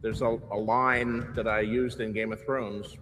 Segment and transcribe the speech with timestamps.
[0.00, 2.96] there's a, a line that I used in Game of Thrones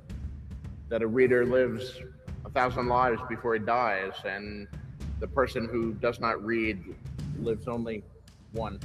[0.89, 2.01] that a reader lives
[2.45, 4.69] a thousand lives before he dies, and
[5.21, 6.83] the person who does not read
[7.39, 8.03] lives only
[8.53, 8.79] one.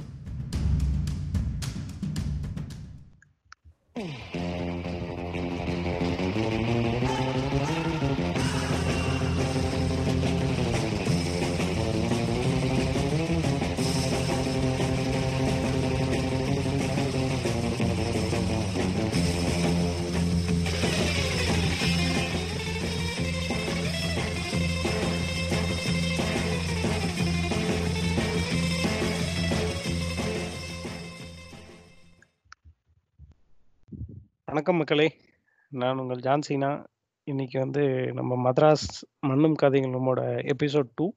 [34.62, 35.20] வணக்கம் மக்களே.
[35.68, 36.84] நான் உங்கள் John Cena
[37.22, 38.86] இன்னைக்கு வந்து நம்ம மദ്രാஸ்
[39.20, 41.12] மண்ணும் கதைகள் நம்மோட எபிசோட் டூ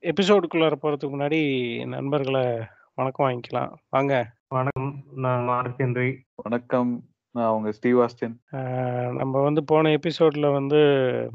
[0.00, 1.40] எபிசோடுக்குள்ளார போகிறதுக்கு முன்னாடி
[1.86, 2.58] நண்பர்களை
[2.94, 3.72] வணக்கம் வாங்கிக்கலாம்.
[3.88, 4.30] வாங்க.
[4.48, 5.02] வணக்கம்.
[5.14, 7.04] நான் மார்க் ஹென்றி வணக்கம்.
[7.30, 10.76] நான் உங்க ஸ்டீவ் ஆஸ்டின் நம்ம வந்து போன எபிசோட்ல வந்து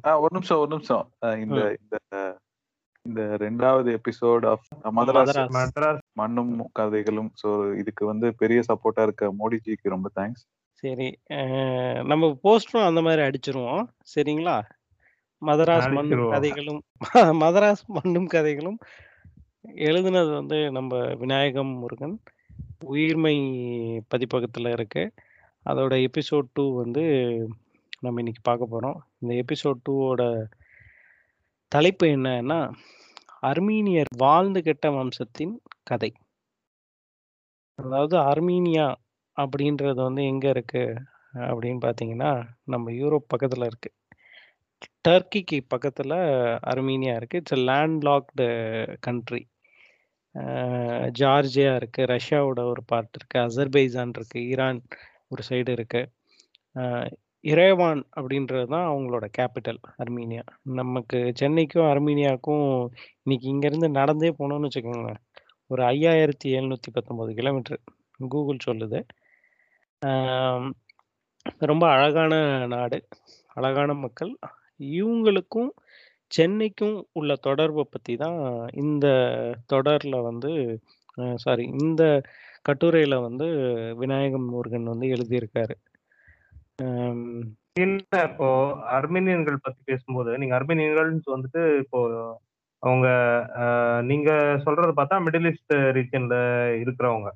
[0.03, 1.09] ஒரு நிமிஷம் ஒரு நிமிஷம்.
[1.19, 1.77] இந்த
[3.07, 7.31] இந்த ரெண்டாவது எபிசோட் ஆஃப் மதராஸ் மண்ணும் கதைகளும்.
[7.41, 10.43] ஸோ இதுக்கு வந்து பெரிய சப்போர்ட்டா இருக்க மோடிஜிக்கு ரொம்ப தேங்க்ஸ்
[10.81, 11.07] சரி
[12.03, 13.83] நம்ம போஸ்டரும் அந்த மாதிரி அடிச்சிருவோம்.
[14.15, 14.55] சரிங்களா?
[15.41, 16.29] மதராஸ் மண்ணும்.
[16.29, 16.81] கதைகளும்.
[17.43, 18.77] மதராஸ் மண்ணும் கதைகளும்.
[19.85, 22.15] எழுதுனது வந்து நம்ம விநாயகம் முருகன்.
[22.85, 23.35] உயிர்மை
[24.07, 25.03] பதிப்பகத்தில் இருக்கு.
[25.65, 27.03] அதோட எபிசோட் டூ வந்து
[27.99, 30.21] நம்ம இன்னைக்கு பார்க்க போகிறோம் இந்த எபிசோட் டூவோட
[31.73, 32.57] தலைப்பு என்னன்னா
[33.41, 36.09] அர்மீனியர் வாழ்ந்து கெட்ட வம்சத்தின் கதை.
[37.79, 38.87] அதாவது அர்மீனியா
[39.37, 40.83] அப்படின்றது வந்து எங்க இருக்கு
[41.47, 42.31] அப்படின்னு பார்த்தீங்கன்னா
[42.63, 43.89] நம்ம யூரோப் பக்கத்துல இருக்கு.
[45.07, 46.13] டர்க்கிக்கு பக்கத்துல
[46.71, 47.39] அர்மீனியா இருக்கு.
[47.41, 48.47] It's landlocked
[48.99, 49.41] country
[51.19, 54.81] Georgia இருக்கு ரஷ்யாவோட ஒரு பார்ட் இருக்கு அசர்பைஜான் இருக்கு ஈரான்
[55.27, 56.01] ஒரு சைடு இருக்கு.
[57.43, 60.43] இறைவான் அப்படின்றது தான் அவங்களோட கேபிட்டல் அர்மீனியா.
[60.79, 62.67] நமக்கு சென்னைக்கும் அர்மீனியாவுக்கும்
[63.23, 65.19] இன்னைக்கு இங்கேருந்து நடந்தே போனோம்னு வச்சுக்கோங்களேன்.
[65.69, 67.81] ஒரு ஐயாயிரத்தி எழுநூற்றி பத்தொம்போது கிலோமீட்டர்
[68.33, 68.99] கூகுள் சொல்லுது.
[71.71, 72.33] ரொம்ப அழகான
[72.73, 72.99] நாடு
[73.55, 74.33] அழகான மக்கள்.
[74.97, 75.71] இவங்களுக்கும்
[76.31, 78.39] சென்னைக்கும் உள்ள தொடர்பை பற்றி தான்
[78.83, 79.07] இந்த
[79.73, 80.51] தொடரில் வந்து
[81.43, 82.03] சாரி இந்த
[82.69, 83.47] கட்டுரையில் வந்து
[84.01, 85.75] விநாயகம் முருகன் வந்து எழுதியிருக்காரு.
[87.79, 88.47] இல்ல இப்போ
[88.95, 91.99] அர்மேனியன்கள் பத்தி பேசும்போது நீங்க அர்மேனியன்கள் வந்துட்டு இப்போ
[92.83, 93.07] அவங்க
[93.63, 94.29] அஹ், நீங்க
[94.63, 96.35] சொல்றது பார்த்தா மிடில் ஈஸ்ட் ரீஜன்ல
[96.81, 97.29] இருக்கிறவங்க.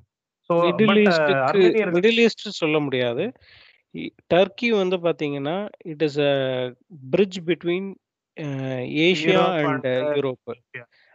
[0.50, 3.24] ஸோ மிடில் ஈஸ்டுக்கு அர்மேனியர்கள் மிடில் ஈஸ்ட் சொல்ல முடியாது.
[3.94, 5.56] இ- டர்க்கி வந்து பாத்தீங்கன்னா
[5.86, 6.34] it is a
[7.10, 7.88] bridge between
[9.06, 10.52] Asia Europe and and Europe.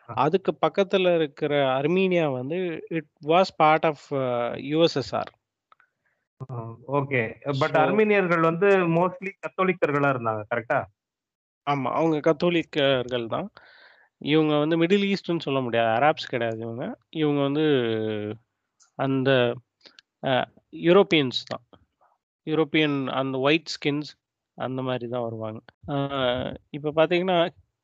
[0.10, 2.58] அதுக்கு பக்கத்துல இருக்கிற அர்மீனியா வந்து
[2.92, 4.06] it was part of
[4.72, 5.32] USSR.
[6.98, 7.22] Okay.
[7.62, 10.80] But அர்மேனியர்கள் வந்து மோஸ்ட்லி கத்தோலிக்கர்களா இருந்தாங்க கரெக்டா?
[11.68, 13.48] ஆமா அவங்க கத்தோலிக்கர்கள் தான்.
[14.22, 16.86] இவங்க வந்து மிடில் ஈஸ்ட்னு சொல்ல முடியாது அராப்ஸ் கிடையாது இவங்க.
[17.22, 17.66] இவங்க வந்து
[19.00, 19.30] அந்த
[20.88, 21.64] யூரோப்பியன்ஸ் தான்.
[22.48, 24.12] யூரோப்பியன் அந்த ஒயிட் ஸ்கின்ஸ்
[24.58, 25.60] அந்த மாதிரி தான் வருவாங்க.
[26.70, 27.38] இப்போ பார்த்தீங்கன்னா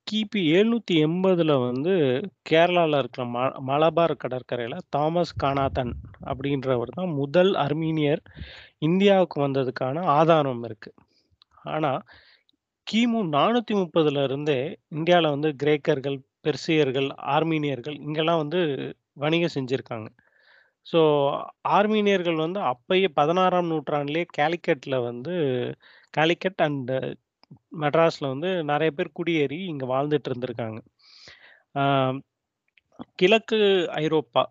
[0.10, 1.92] கிபி எழுநூத்தி எண்பதில் வந்து
[2.50, 5.92] கேரளாவில் இருக்கிற ம மலபார் கடற்கரையில் தாமஸ் கானாதன்
[6.26, 8.22] அப்படின்றவர் தான் முதல் அர்மீனியர்
[8.80, 10.98] இந்தியாவுக்கு வந்ததுக்கான ஆதாரம் இருக்குது
[11.66, 12.02] ஆனால்
[12.88, 14.60] கிமு நானூற்றி முப்பதுல இருந்தே
[14.90, 18.62] இந்தியாவில் வந்து கிரேக்கர்கள் பெர்சியர்கள் ஆர்மீனியர்கள் இங்கெல்லாம் வந்து
[19.18, 20.10] வணிகம் செஞ்சுருக்காங்க.
[20.88, 21.00] ஸோ
[21.78, 25.34] ஆர்மீனியர்கள் வந்து அப்பயே பதினாறாம் நூற்றாண்டுலேயே கேலிக்கட்டில் வந்து
[26.14, 26.94] கேலிக்கட் அண்ட்
[27.82, 30.80] மெட்ராஸில் வந்து நிறைய பேர் குடியேறி இங்கே வாழ்ந்துட்டு இருந்திருக்காங்க.
[33.20, 33.60] கிழக்கு
[34.04, 34.44] ஐரோப்பா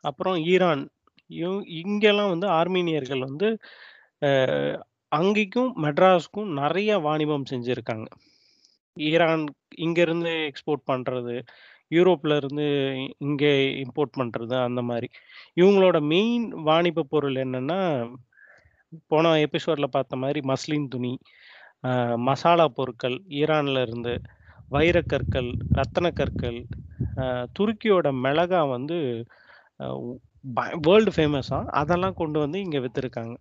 [0.00, 0.84] அப்புறம் ஈரான்
[1.30, 3.48] இவ் இங்கெல்லாம் வந்து ஆர்மீனியர்கள் வந்து
[5.12, 8.08] அங்கேக்கும் மெட்ராஸ்க்கும் நிறைய வாணிபம் செஞ்சுருக்காங்க.
[8.96, 9.44] ஈரான்
[9.78, 11.34] இங்கேருந்து எக்ஸ்போர்ட் பண்ணுறது
[11.90, 12.66] யூரோப்ல இருந்து
[13.26, 13.52] இங்கே
[13.84, 15.08] இம்போர்ட் பண்ணுறது அந்த மாதிரி
[15.60, 17.78] இவங்களோட மெயின் வாணிப பொருள் என்னன்னா
[19.12, 21.12] போன எபிசோட்ல பார்த்த மாதிரி மஸ்லின் துணி
[22.24, 24.12] மசாலா பொருட்கள் ஈரான்ல இருந்து
[24.70, 26.58] வைரக்கற்கள் ரத்தன கற்கள்
[27.58, 28.96] துருக்கியோட மிளகா வந்து
[30.86, 33.34] வேர்ல்டு ஃபேமஸாக அதெல்லாம் கொண்டு வந்து இங்கே விற்றுருக்காங்க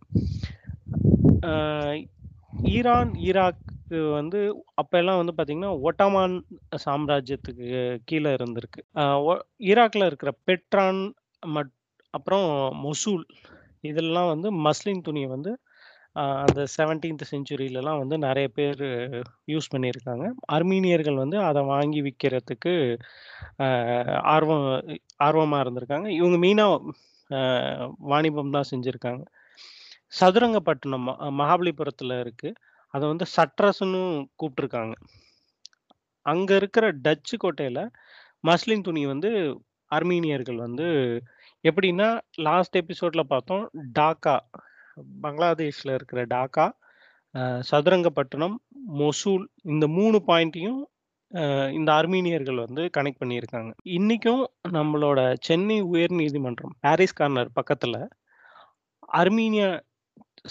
[2.69, 3.63] ஈரான் ஈராக்
[4.11, 4.39] வந்து
[4.81, 6.35] அப்போல்லாம் வந்து பார்த்திங்கன்னா ஒட்டமான்
[6.85, 7.67] சாம்ராஜ்யத்துக்கு
[8.05, 8.81] கீழே இருந்திருக்கு.
[9.27, 11.01] ஒ- ஈராக்ல இருக்கிற பெட்ரான்
[11.43, 11.71] மட்
[12.13, 12.47] அப்புறம்
[12.83, 13.23] மொசூல்
[13.83, 15.51] இதெல்லாம் வந்து மஸ்லின் துணியை வந்து
[16.45, 18.83] அந்த செவன்டீன்த் செஞ்சுரியிலலாம் வந்து நிறைய பேர்
[19.53, 20.25] யூஸ் பண்ணியிருக்காங்க.
[20.55, 22.73] அர்மீனியர்கள் வந்து அதை வாங்கி விற்கிறதுக்கு
[24.35, 24.67] ஆர்வம்
[25.27, 26.07] ஆர்வமாக இருந்திருக்காங்க.
[26.19, 26.93] இவங்க மெயினாக
[28.11, 29.23] வாணிபம் தான் செஞ்சுருக்காங்க.
[30.19, 31.07] சதுரங்கப்பட்டினம்
[31.41, 32.57] மகாபலிபுரத்தில் இருக்குது
[32.93, 34.01] அதை வந்து சட்ரஸ்ன்னு
[34.41, 34.93] கூப்பிட்டுருக்காங்க
[36.25, 37.83] அங்கே இருக்கிற டச்சு கோட்டையில்
[38.43, 39.29] மஸ்லின் துணி வந்து
[39.91, 40.87] அர்மீனியர்கள் வந்து
[41.63, 42.07] எப்படின்னா,
[42.47, 43.63] லாஸ்ட் எபிசோட்ல பார்த்தோம்.
[43.99, 44.35] டாக்கா.
[45.23, 46.65] பங்களாதேஷ்ல இருக்கிற டாக்கா,
[47.69, 48.55] சதுரங்கப்பட்டினம்,
[48.99, 50.79] மொசூல் இந்த 3 பாயிண்ட்டையும்
[51.77, 53.71] இந்த அர்மீனியர்கள் வந்து கனெக்ட் பண்ணியிருக்காங்க.
[53.97, 54.43] இன்னைக்கும்
[54.77, 57.95] நம்மளோட சென்னை உயர்நீதிமன்றம், பாரிஸ் கார்னர் பக்கத்துல
[59.19, 59.69] அர்மீனியா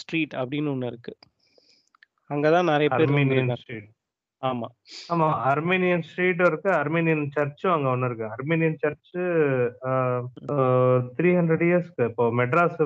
[0.00, 1.14] ஸ்ட்ரீட் அப்படின்னு ஒண்ணு இருக்கு.
[2.30, 3.86] அங்க தான் நெறைய பேர்.
[4.46, 4.68] ஆமா.
[5.10, 5.26] ஆமா.
[5.50, 6.70] அர்மீனியன் ஸ்ட்ரீட்டும் இருக்கு.
[6.78, 8.26] அர்மீனியன் சர்ச்சும் அங்க ஒண்ணு இருக்கு.
[8.34, 9.22] அர்மீனியன் சர்ச்சு
[9.86, 9.92] அ
[10.52, 10.56] அ
[11.18, 11.36] 300
[11.68, 12.80] இயர்ஸ்க்கு இப்போ மெட்ராஸ்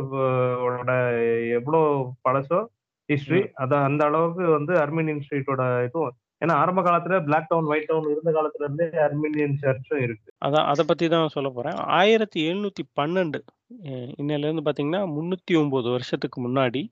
[1.59, 1.81] எவ்ளோ
[2.25, 2.61] பழசோ
[3.09, 3.51] ஹிஸ்டரி, ம்.
[3.63, 6.13] அத அந்த அளவுக்கு வந்து அர்மீனியன் ஸ்ட்ரீட்டோட இதுவும்
[6.43, 10.31] ஏன்னா ஆரம்ப காலத்துல பிளாக் டவுன், ஒயிட் டவுன் இருந்த காலத்துல இருந்தே அர்மீனியன் சர்ச்சும் இருக்கு.
[10.45, 11.79] அதான் அத பத்தி தான் சொல்லப் போறேன்.
[11.99, 13.39] 1712
[13.87, 15.59] அ இன்னையிலேருந்து பார்த்தீங்கன்னா, 309
[15.95, 16.83] வருஷத்துக்கு முன்னாடி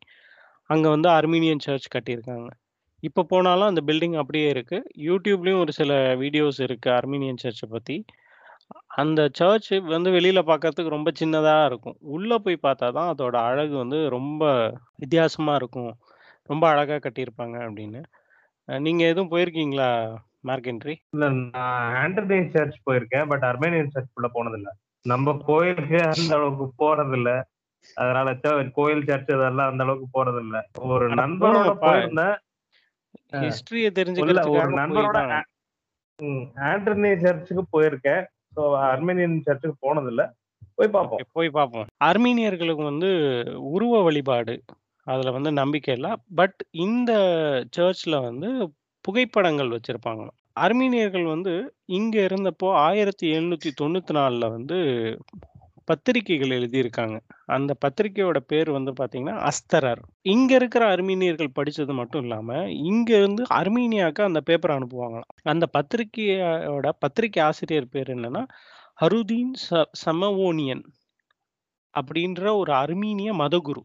[0.71, 2.49] அங்க வந்து அர்மீனியன் சர்ச் கட்டியிருக்காங்க.
[3.03, 4.79] இப்ப போனாலும் அந்த பில்டிங் அப்படியே இருக்கு.
[5.07, 5.93] YouTubeலயும் ஒரு சில
[6.23, 7.97] வீடியோஸ் இருக்கு அர்மீனியன் சர்ச்ச பத்தி.
[8.99, 11.97] அந்த சர்ச் வந்து வெளியில பார்க்கறதுக்கு ரொம்ப சின்னதா இருக்கும்.
[12.15, 14.43] உள்ள போய் பார்த்தா தான் அதோட அழகு வந்து ரொம்ப
[14.99, 15.93] வித்தியாசமா இருக்கும்.
[16.51, 18.03] ரொம்ப அழகா கட்டியிருப்பாங்க அப்படின்னு.
[18.69, 19.91] அ நீங்க எதுவும் போயிருக்கீங்களா
[20.45, 20.97] மார்க் ஹென்றி?
[21.15, 21.53] இல்ல நான்
[21.99, 23.29] ஆண்டனி சர்ச் போயிருக்கேன்.
[23.31, 24.69] பட் அர்மேனியன் சர்ச்சுக்குள்ள போனதில்ல.
[25.07, 27.31] நம்ம கோயிலுக்கு அந்த அளவுக்கு போறதில்ல.
[27.97, 28.47] அதனால ச
[28.77, 30.57] கோயில், சர்ச் இதெல்லாம் அந்த அளவுக்கு போறதில்ல.
[30.89, 31.85] ஒரு அட நண்பரோட போங்கப்பா.
[31.85, 32.37] போயிருந்தேன்.
[33.33, 33.87] ஹிஸ்டரிய
[34.23, 35.41] இல்ல போய் நண்பரோட தான் ஆ
[36.19, 38.23] ம் ஆண்டனி சர்ச்சுக்கு போயிருக்கேன்.
[38.57, 40.23] ஸோ அர்மேனியன் சர்ச்சுக்கு போனதில்ல.
[40.79, 40.95] போய் ஓகே.
[40.97, 41.23] பார்ப்போம்.
[41.33, 41.87] போய் பார்ப்போம்.
[42.09, 43.11] அர்மீனியர்களுக்கு வந்து
[43.73, 44.55] உருவ வழிபாடு
[45.07, 46.09] அதுல வந்து நம்பிக்கை இல்ல.
[46.35, 47.13] பட் இந்த
[47.77, 48.49] சர்ச்ல வந்து
[49.05, 50.37] புகைப்படங்கள் வச்சிருப்பாங்களாம்.
[50.57, 51.53] அர்மீனியர்கள் வந்து
[51.91, 54.79] இங்க இருந்தப்போ 1794ல வந்து
[55.91, 57.17] பத்திரிக்கைகள் எழுதியிருக்காங்க.
[57.47, 60.03] அந்த பத்திரிகையோட பேர் வந்து பார்த்தீங்கன்னா, அஸ்தரர்.
[60.29, 65.31] இங்க இருக்கிற அர்மீனியர்கள் படிச்சது மட்டும் இல்லாம, இங்க இருந்து அர்மீனியாக்கு அந்த பேப்பர் அனுப்புவாங்களாம்.
[65.45, 68.45] அந்த பத்திரிகையோட பத்திரிக்கை ஆசிரியர் பேர் என்னன்னா,
[69.01, 70.85] ஹருதீன் ச சமவோனியன்
[71.95, 73.83] அப்படின்ற ஒரு அர்மீனிய மதகுரு.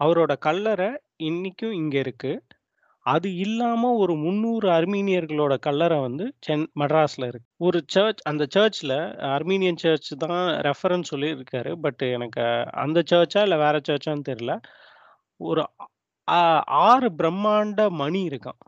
[0.00, 0.90] அவரோட கல்லறை
[1.22, 2.32] இன்னைக்கும் இங்க இருக்கு.
[3.08, 7.46] அது இல்லாம ஒரு 300 அர்மீனியர்களோட கல்லறை வந்து சென் மெட்ராஸ்ல இருக்கு.
[7.66, 8.92] ஒரு சர்ச் அந்த சர்ச்ல
[9.30, 11.72] அர்மீனியன் சர்ச் தான் ரெஃபரன்ஸ் சொல்லியிருக்காரு.
[11.84, 12.44] பட் எனக்கு
[12.84, 14.54] அந்த சர்ச்சா இல்ல வேற சர்ச்சான்னு தெரியல.
[15.40, 15.64] ஒரு
[16.84, 18.60] 6 பிரம்மாண்ட மணி இருக்காம்.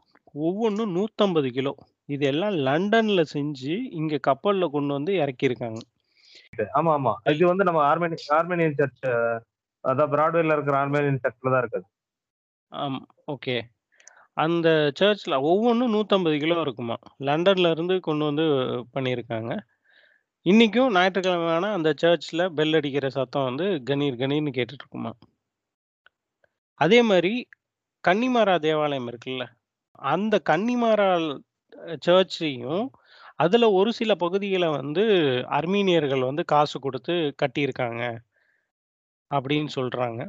[0.43, 1.75] ஒவ்வொன்னும் 150 கிலோ.
[2.09, 5.81] இது எல்லாம் லண்டன்ல செஞ்சு இங்க கப்பல்ல கொண்டு வந்து இறக்கியிருக்காங்க.
[6.75, 7.13] ஆமா, ஆமா.
[7.33, 9.05] இது வந்து நம்ம ஆர்மேனி ஆர்மேனியன் சர்ச்
[9.85, 11.89] அதான் பிராட்வேல இருக்கிற ஆர்மேனியன் சர்ச்ல தான் இருக்கு அது.
[12.73, 13.01] ஆம்.
[13.29, 13.57] ஓகே.
[14.37, 14.69] அந்த
[14.99, 16.97] சர்ச்சில் ஒவ்வொன்னும் 150 கிலோ இருக்குமா.
[17.21, 18.47] லண்டன்ல இருந்து கொண்டு வந்து
[18.95, 19.53] பண்ணியிருக்காங்க.
[20.47, 25.19] இன்னைக்கும் ஞாயிற்றுக்கிழமை ஆனா அந்த சர்ச்சில் பெல் அடிக்கிற சத்தம் வந்து கணீர் கணீர்னு கேட்டுட்டு இருக்குமாம்.
[26.81, 27.35] அதே மாரி
[28.05, 29.45] கன்னிமாரா தேவாலயம் இருக்குல்ல.
[30.09, 31.09] அந்த கன்னிமாரா
[32.07, 32.85] சர்ச்சையும்
[33.39, 35.05] அதுல ஒரு சில பகுதிகள வந்து
[35.59, 38.03] அர்மீனியர்கள் வந்து காசு குடுத்து கட்டியிருக்காங்க.
[39.31, 40.21] அப்படின்னு சொல்றாங்க.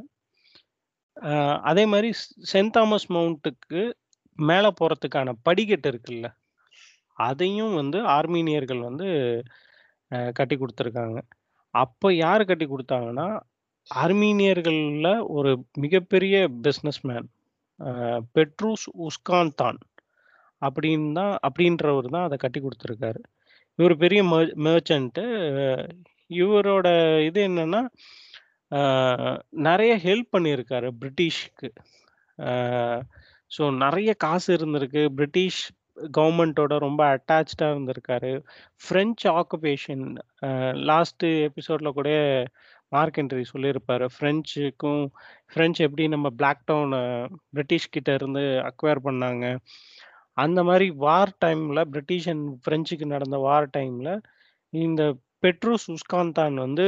[1.62, 2.08] அதே மாதிரி
[2.52, 3.80] சென்ட் தாமஸ் மவுண்ட்டுக்கு
[4.38, 6.26] மேலே போகிறதுக்கான படிக்கட்டு இருக்குல்ல.
[7.16, 9.08] அதையும் வந்து ஆர்மீனியர்கள் வந்து
[10.34, 11.22] கட்டி கட்டிக்
[11.74, 13.34] அப்போ யார் கட்டி கட்டிக்
[13.90, 17.28] ஆர்மீனியர்களில் ஒரு மிகப்பெரிய பிஸ்னஸ்மேன்
[17.80, 17.92] அ
[18.34, 19.78] பெட்ரூஸ் உஸ்கான்தான்
[20.62, 23.20] அப்படின்னு தான் அப்படின்றவர் தான் அதை கட்டி கொடுத்துருக்காரு
[23.78, 25.24] இவர் பெரிய மெர் மெர்ச்சன்ட்டு.
[26.30, 26.86] இவரோட
[27.26, 27.80] இது என்னன்னா,
[28.72, 29.30] நிறைய
[29.66, 31.68] நெறைய ஹெல்ப் பண்ணியிருக்காரு பிரிட்டிஷ்க்கு.
[33.50, 35.02] ஸோ நெறைய காசு இருந்திருக்கு.
[35.16, 35.62] பிரிட்டிஷ்
[36.16, 38.32] கவர்ன்மென்ட்டோட ரொம்ப அட்டாச்டா இருந்திருக்காரு.
[38.82, 40.04] ஃப்ரெஞ்ச் ஆக்குபேஷன்
[40.42, 40.50] அ
[40.90, 42.08] லாஸ்ட் எபிசோட்ல கூட
[42.92, 44.06] மார்க் சொல்லியிருப்பார் சொல்லியிருப்பாரு.
[45.50, 46.96] ஃப்ரெஞ்ச் எப்படி நம்ம பிளாக் டவுன
[47.50, 49.44] பிரிட்டிஷ் கிட்ட இருந்து அக்வயர் பண்ணாங்க.
[50.36, 54.10] அந்த மாரி வார் டைம்ல பிரிட்டிஷ் அண்ட் ஃப்ரெஞ்சுக்கு நடந்த வார் டைம்ல
[54.72, 55.02] இந்த
[55.42, 56.86] பெட்ரூஸ் உஸ்கான்தான் வந்து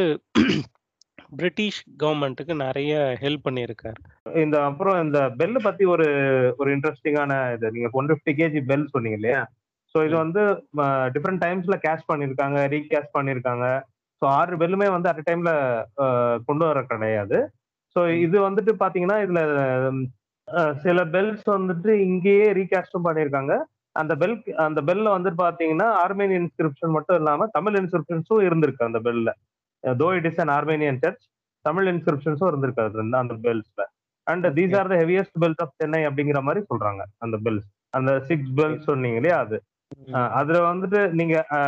[1.39, 3.99] பிரிட்டிஷ் கவர்ன்மென்ட்க்கு நெறைய ஹெல்ப் பண்ணியிருக்காரு.
[4.45, 6.07] இந்த அப்புறம் இந்த பெல் பத்தி ஒரு
[6.61, 9.43] ஒரு இன்ட்ரஸ்டிங்கான இது நீங்க 150 கேஜி பெல் சொன்னீங்க இல்லையா?
[9.95, 10.15] ஸோ இது.
[10.23, 10.43] வந்து
[11.15, 13.67] டிஃபரெண்ட் டைம்ஸ்ல கேஷ் பண்ணியிருக்காங்க, ரீகேஷ் பண்ணியிருக்காங்க.
[14.23, 15.53] ஸோ 6 பெல்லுமே வந்து அட் டைம்ல
[16.49, 17.39] கொண்டு வர கிடையாது.
[17.97, 18.01] ஸோ.
[18.27, 19.41] இது வந்துட்டு பார்த்தீங்கன்னா, இதுல
[20.85, 23.53] சில பெல்ஸ் வந்துட்டு இங்கேயே ரீகாஸ்டும் பண்ணியிருக்காங்க.
[23.97, 29.31] அந்த பெல் அந்த பெல்ல வந்துட்டு பார்த்தீங்கன்னா, ஆர்மேனியன் இன்ஸ்கிரிப்ஷன் மட்டும் இல்லாம தமிழ் இன்ஸ்கிரிப்ஷன்ஸும் இருந்திருக்கு அந்த பெல்ல.
[29.99, 31.25] Though it is an Armenian church
[31.65, 33.83] Tamil இன்ஸ்கிரிப்ஷன்ஸும் இருந்திருக்கு அதுல அந்த பெல்ஸ்ல.
[34.27, 34.75] And these.
[34.79, 37.67] Are the heaviest bells of Chennai அப்படிங்கிற மாரி சொல்றாங்க அந்த பெல்ஸ்.
[37.95, 38.55] அந்த 6 ஓகே.
[38.59, 39.57] பெல்ஸ் சொன்னீங்க இல்லையா அது.
[40.11, 40.31] அ ம்.
[40.39, 41.61] அதுல வந்துட்டு நீங்க அ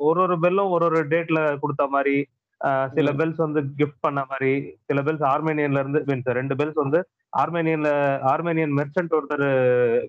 [0.00, 2.16] ஒரு ஒரு பெல்லும் ஒரு ஒரு டேட்ல குடுத்த மாரி,
[2.60, 3.08] ஆஹ் சில.
[3.18, 4.52] பெல்ஸ் வந்து கிஃப்ட் பண்ண மாதிரி
[4.88, 7.00] சில பெல்ஸ் ஆர்மேனியன்ல இருந்து மீன்ஸ் ரெண்டு பெல்ஸ் வந்து
[7.36, 7.90] ஆர்மேனியன்ல
[8.32, 9.46] ஆர்மேனியன் மெர்ச்சன்ட் ஒருத்தர்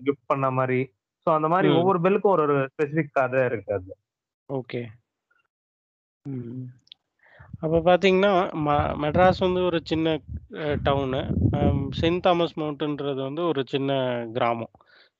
[0.06, 0.80] கிஃப்ட் பண்ண மாதிரி
[1.26, 1.76] ஸோ அந்த மாதிரி ம்.
[1.80, 3.92] ஒவ்வொரு பெல்லுக்கும் ஒரு ஒரு ஸ்பெசிபிக் கதை இருக்கு அது
[4.48, 4.82] ஓகே.
[7.62, 8.30] அப்போ பார்த்தீங்கன்னா,
[8.66, 8.70] ம
[9.02, 10.14] மெட்ராஸ் வந்து ஒரு சின்ன
[10.86, 11.20] டவுனு.
[11.52, 13.90] சென்ட் செயின்ட் தாமஸ் மவுண்ட்ன்றது வந்து ஒரு சின்ன
[14.32, 14.72] கிராமம்.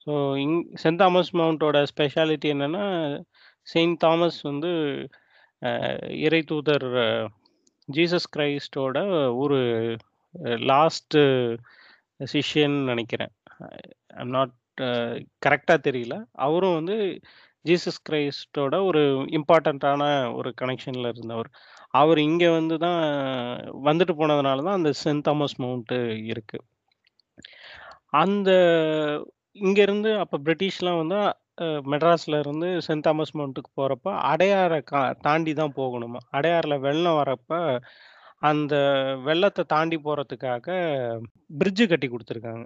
[0.06, 0.12] ஸோ
[0.44, 2.84] இங் சென்ட் தாமஸ் மவுண்ட்டோட ஸ்பெஷாலிட்டி என்னென்னா
[3.66, 4.72] செயின்ட் தாமஸ் வந்து
[6.26, 6.88] இறை தூதர்
[7.88, 8.98] ஜீசஸ் கிரைஸ்ட்டோட
[9.42, 9.58] ஒரு
[10.70, 11.22] லாஸ்ட்டு
[12.20, 13.32] சிஷ்யன்னு நினைக்கிறேன்
[14.20, 14.54] ஐம் நாட்
[15.46, 16.14] கரெக்டாக தெரியல.
[16.46, 16.96] அவரும் வந்து
[17.64, 19.02] ஜீசஸ் கிரைஸ்ட்டோட ஒரு
[19.38, 20.02] இம்பார்ட்டண்ட்டான
[20.34, 21.50] ஒரு கனெக்ஷனில் இருந்தவர்.
[21.94, 23.00] அவர் இங்க வந்து தான்
[23.88, 25.98] வந்துட்டு போனதுனால தான் அந்த சென்ட் தாமஸ் மவுண்ட்டு
[26.32, 26.58] இருக்கு.
[28.22, 28.50] அந்த
[29.56, 35.74] இங்கேருந்து அப்ப பிரிட்டிஷ்லாம் வந்து மெட்ராஸில் மெட்ராஸ்ல இருந்து சென்ட் தாமஸ் மவுண்ட்டுக்கு போறப்ப, அடையாரை கா தாண்டி தான்
[35.80, 36.20] போகணுமா.
[36.36, 37.50] அடையாறுல வெள்ளம் வரப்ப,
[38.50, 38.74] அந்த
[39.26, 40.66] வெள்ளத்தை தாண்டி போறதுக்காக
[41.60, 42.64] பிரிட்ஜ் கட்டி கொடுத்துருக்காங்க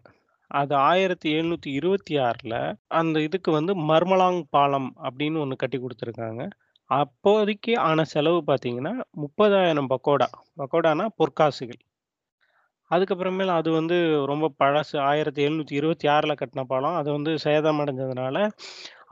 [0.51, 2.55] அது 1726ல
[2.99, 6.43] அந்த இதுக்கு வந்து மர்மலாங் பாலம் அப்படின்னு ஒன்று கட்டி கொடுத்துருக்காங்க
[6.91, 10.29] அப்போதைக்கு ஆன செலவு பார்த்தீங்கன்னா, 30,000 பக்கோடா.
[10.59, 11.81] பக்கோடான்னா பொற்காசுகள்.
[12.91, 13.97] அதுக்கப்புறமேல் அது வந்து
[14.31, 14.95] ரொம்ப பழசு.
[15.07, 16.03] 1726ல
[16.41, 16.97] கட்டின பாலம்.
[17.01, 18.37] அது வந்து சேதமடைஞ்சதுனால,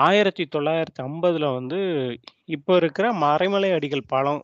[0.02, 0.70] 1950ல
[1.56, 1.78] வந்து
[2.48, 4.40] இப்போ இருக்கிற மறைமலை அடிகள் பாலம்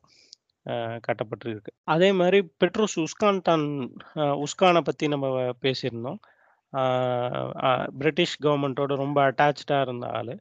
[0.66, 0.74] அ
[1.06, 1.72] கட்டப்பட்டிருக்கு.
[1.88, 3.66] அதே மாரி பெட்ரோஸ் உஸ்கான்டான்
[4.20, 5.28] அ உஸ்கான பத்தி நம்ம
[5.62, 6.20] பேசியிருந்தோம்.
[6.72, 6.82] ஆ
[7.64, 7.70] அ
[8.00, 10.34] பிரிட்டிஷ் கவர்மெண்ட்டோட ரொம்ப அட்டாச்டா இருந்த ஆளு.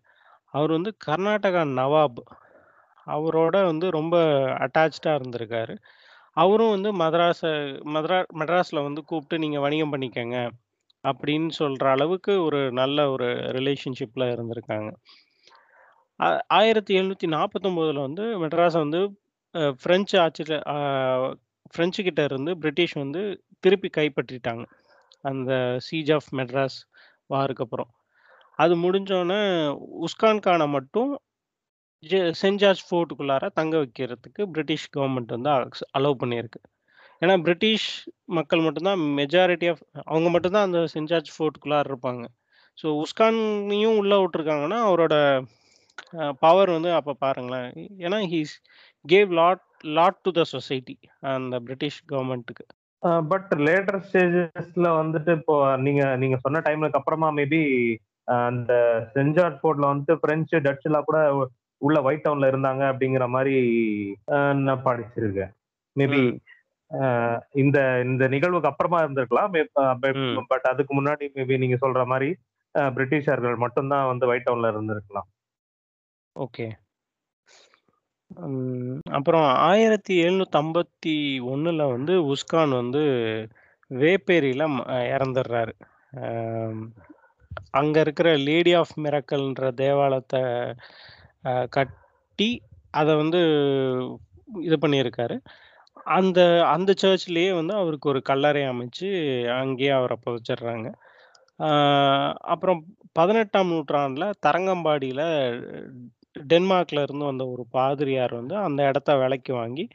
[0.53, 2.21] அவர் வந்து கர்நாடகா நவாப்.
[3.09, 4.15] அவரோட வந்து ரொம்ப
[4.65, 5.75] அட்டாச்டா இருந்திருக்காரு.
[6.37, 7.41] அவரும் வந்து மதராஸ
[7.93, 10.37] மதரா மெட்ராஸ்ல வந்து கூப்பிட்டு நீங்க வணிகம் பண்ணிக்கங்க.
[11.03, 14.89] அப்படின்னு சொல்ற அளவுக்கு ஒரு நல்ல ஒரு ரிலேஷன்ஷிப்ல இருந்திருக்காங்க.
[16.19, 17.65] அ 1749ல
[18.01, 19.01] வந்து மெட்ராஸ வந்து
[19.55, 20.77] அ பிரெஞ்சு ஆட்சியில அ
[21.73, 23.21] பிரெஞ்சு கிட்ட இருந்து பிரிட்டிஷ் வந்து
[23.63, 24.63] திருப்பி கைப்பற்றிட்டாங்க.
[25.25, 25.51] அந்த
[25.87, 26.77] சீஜ் ஆஃப் மெட்ராஸ்
[27.29, 27.89] வாருக்கு அப்புறம்.
[28.59, 29.41] அது முடிஞ்சோனே
[30.05, 31.11] உஸ்கான் கான மட்டும்
[32.41, 36.59] சென்ட் ஜார்ஜ் ஃபோர்ட்டுக்குள்ளார தங்க வைக்கிறதுக்கு பிரிட்டிஷ் கவர்மெண்ட் வந்து அக்ஸ் அலோவ் பண்ணியிருக்கு.
[37.21, 37.87] ஏன்னா பிரிட்டிஷ்
[38.37, 42.23] மக்கள் மட்டும்தான் மெஜாரிட்டி ஆஃப் அவங்க மட்டும்தான் அந்த சென்ட் ஜார்ஜ் ஃபோர்ட்டுக்குள்ளார இருப்பாங்க.
[42.77, 45.15] ஸோ உஸ்கானையும் உள்ளே விட்டுருக்காங்கன்னா, அவரோட
[46.43, 47.71] பவர் வந்து அப்போ பாருங்களேன்.
[48.05, 48.53] ஏன்னா he's
[49.05, 49.65] gave lot
[49.97, 50.95] lot to the society
[51.33, 52.65] அந்த பிரிட்டிஷ் கவர்மெண்ட்டுக்கு.
[53.31, 57.61] பட் லேட்டர் ஸ்டேஜஸ்ல வந்துட்டு இப்போ நீங்க நீங்க சொன்ன டைமுக்கு அப்புறமா மேபி
[58.47, 58.73] அந்த
[59.13, 61.19] சென்ட் ஜார்ஜ் ஃபோர்ட்ல வந்துட்டு பிரெஞ்சு, டச்சுலாம் கூட
[61.81, 63.23] உள்ள ஒயிட் டவுன்ல இருந்தாங்க அப்படிங்கிற
[64.29, 65.51] அ நான் படிச்சிருக்கேன்.
[65.95, 66.19] மேபி
[67.61, 69.51] இந்த இந்த நிகழ்வுக்கு அப்புறமா இருந்திருக்கலாம்.
[70.51, 72.01] பட் அதுக்கு முன்னாடி மேபி நீங்க சொல்ற
[72.75, 75.27] அ பிரிட்டிஷார்கள் மட்டும் தான் வந்து ஒயிட் டவுன்ல இருந்திருக்கலாம்.
[76.35, 76.65] ஓகே.
[79.17, 82.99] அப்புறம் 1751ல வந்து உஸ்கான் வந்து
[83.91, 84.63] வேப்பேரியில
[85.11, 85.71] இறந்துடுறாரு.
[87.79, 90.35] அங்க இருக்கிற லேடி ஆஃப் மிராக்கிள்ன்ற தேவாலயத்த
[91.69, 92.49] கட்டி,
[92.91, 93.39] அதை வந்து
[94.61, 95.35] இது பண்ணியிருக்காரு.
[96.17, 99.07] அந்த அந்த சர்ச்லேயே வந்து அவருக்கு ஒரு கல்லறை அமைச்சு,
[99.61, 100.87] அங்கேயே அவரை புதைச்சிடுறாங்க.
[102.53, 102.81] அப்புறம்
[103.11, 105.25] பதினெட்டாம் நூற்றாண்டில் தரங்கம்பாடியில்
[106.51, 109.85] டென்மார்க்ல இருந்து வந்த ஒரு பாதிரியார் வந்து அந்த இடத்த விலைக்கு வாங்கி,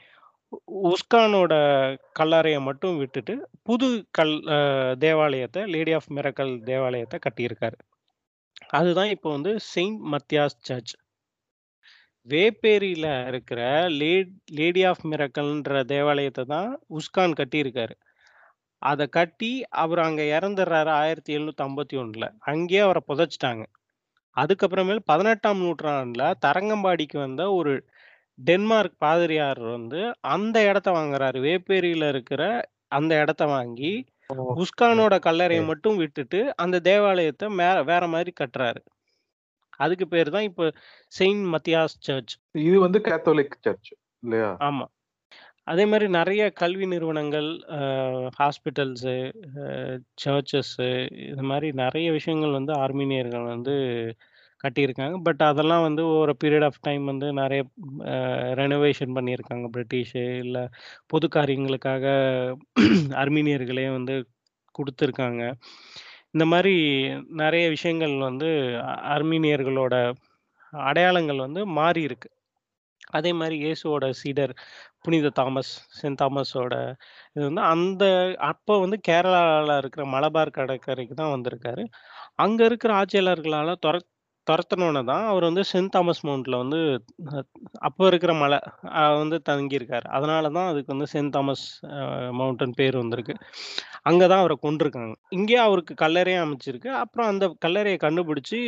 [0.90, 1.54] உஸ்கானோட
[2.20, 4.34] கல்லறையை மட்டும் விட்டுட்டு, புது கல்
[4.98, 7.78] தேவாலயத்தை லேடி ஆஃப் மிரக்கல் தேவாலயத்தை கட்டியிருக்காரு.
[8.78, 10.94] அதுதான் இப்போ வந்து செயின்ட் மத்தியாஸ் சர்ச்.
[12.26, 13.60] வேப்பேரியில இருக்கிற
[13.94, 14.28] லேட்
[14.58, 17.94] லேடி ஆஃப் மிராக்கிள்ன்ற தேவாலயத்த தான் உஸ்கான் கட்டியிருக்காரு.
[18.82, 19.50] அத கட்டி
[19.82, 22.24] அவரு அங்க இறந்துடுறாரு 1751ல.
[22.52, 23.64] அங்கேயே அவர புதைச்சுட்டாங்க.
[24.36, 27.74] அதுக்கப்புறமேல் 18ஆம் நூற்றாண்டுல தரங்கம்பாடிக்கு வந்த ஒரு
[28.38, 30.00] டென்மார்க் பாதிரியார் வந்து
[30.34, 31.38] அந்த இடத்த வாங்குறாரு.
[31.46, 32.42] வேப்பேரியில இருக்கிற
[32.92, 33.94] அந்த இடத்த வாங்கி!
[34.58, 35.62] உஸ்கானோட கல்லறைய.
[35.70, 38.80] மட்டும் விட்டுட்டு, அந்த தேவாலயத்த மே வேற மாரி கட்டுறாரு.
[39.80, 40.70] அதுக்கு பேரு தான் இப்ப
[41.12, 42.34] செயின்ட் மத்தியாஸ் சர்ச்.
[42.62, 43.90] இது வந்து கேத்தோலிக் சர்ச்
[44.22, 44.50] இல்லையா?
[44.60, 44.84] ஆமா.
[45.66, 47.48] அதே மாரி நெறைய கல்வி நிறுவனங்கள்,
[48.38, 49.14] ஹாஸ்பிட்டல்ஸு,
[49.60, 49.66] அ
[50.24, 50.88] சர்ச்சஸு
[51.26, 53.74] இது மாரி நெறைய விஷயங்கள் வந்து ஆர்மீனியர்கள் வந்து
[54.64, 55.16] கட்டியிருக்காங்க.
[55.26, 57.62] பட் அதெல்லாம் வந்து அ பீரியட் ஆஃப் டைம் வந்து நெறைய
[58.60, 60.24] ரெனோவேஷன் பண்ணியிருக்காங்க பிரிட்டிஷு.
[60.44, 60.58] இல்ல
[61.12, 62.06] பொது காரியங்களுக்காக
[63.22, 64.16] அர்மீனியர்களே வந்து
[64.74, 65.42] குடுத்துருக்காங்க.
[66.34, 66.74] இந்த மாரி
[67.40, 68.48] நெறைய விஷயங்கள் வந்து
[69.12, 69.94] அர்மீனியர்களோட
[70.72, 72.28] அடையாளங்கள் வந்து மாறியிருக்கு.
[73.12, 74.52] அதே மாரி இயேசுவோட சீடர்
[75.04, 76.74] புனித தாமஸ், செயின்ட் தாமஸோட
[77.34, 78.04] இது வந்து அந்த
[78.50, 81.84] அப்ப வந்து கேரளால இருக்கிற மலபார் கடற்கரைக்கு தான் வந்திருக்காரு.
[82.38, 84.10] அங்க இருக்கிற ஆட்சியாளர்களால தொரத்
[84.46, 86.78] துரத்துனோன தான் அவர் வந்து சென்ட் தாமஸ் மவுண்ட்ல வந்து
[87.88, 88.58] அப்போ இருக்கிற மலை
[89.20, 90.06] வந்து தங்கியிருக்காரு.
[90.16, 91.64] அதனால தான் அதுக்கு வந்து சென்ட் தாமஸ்
[92.38, 93.34] மவுண்டன் பேர் வந்திருக்கு.
[94.08, 96.90] அங்கே தான் அவரை கொண்டிருக்காங்க இங்கேயே அவருக்கு கல்லறையும் அமைச்சிருக்கு.
[97.02, 98.58] அப்புறம் அந்த கல்லறையை கண்டுபிடிச்சி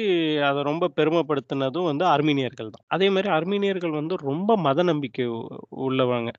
[0.49, 2.87] அதை ரொம்ப பெருமைப்படுத்தினதும் வந்து அர்மீனியர்கள் தான்.
[2.97, 5.40] அதே மாதிரி அர்மீனியர்கள் வந்து ரொம்ப மத நம்பிக்கை உ
[5.87, 6.30] உள்ளவங்க.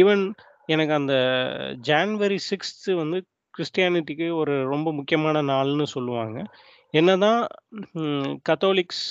[0.00, 0.24] ஈவன்
[0.68, 1.14] எனக்கு அந்த
[1.88, 3.18] ஜான்வரி சிக்ஸ்த்து வந்து
[3.54, 6.38] கிறிஸ்டியானிட்டிக்கு ஒரு ரொம்ப முக்கியமான நாள்னு சொல்லுவாங்க.
[6.94, 7.40] என்னதான்
[8.48, 9.04] கத்தோலிக்ஸ்,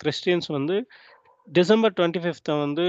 [0.00, 0.76] கிறிஸ்டியன்ஸ் வந்து
[1.48, 2.84] டிசம்பர் 25த்த வந்து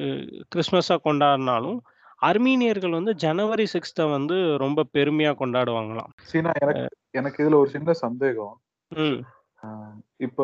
[0.00, 0.06] அ
[0.52, 1.78] கிறிஸ்மஸா கொண்டாடினாலும்,
[2.22, 6.12] அர்மீனியர்கள் வந்து ஜனவரி 6த்த வந்து ரொம்ப பெருமையா கொண்டாடுவாங்களாம்.
[6.30, 8.56] சீனா எனக்கு எனக்கு இதுல ஒரு சின்ன சந்தேகம்.
[10.20, 10.40] இப்ப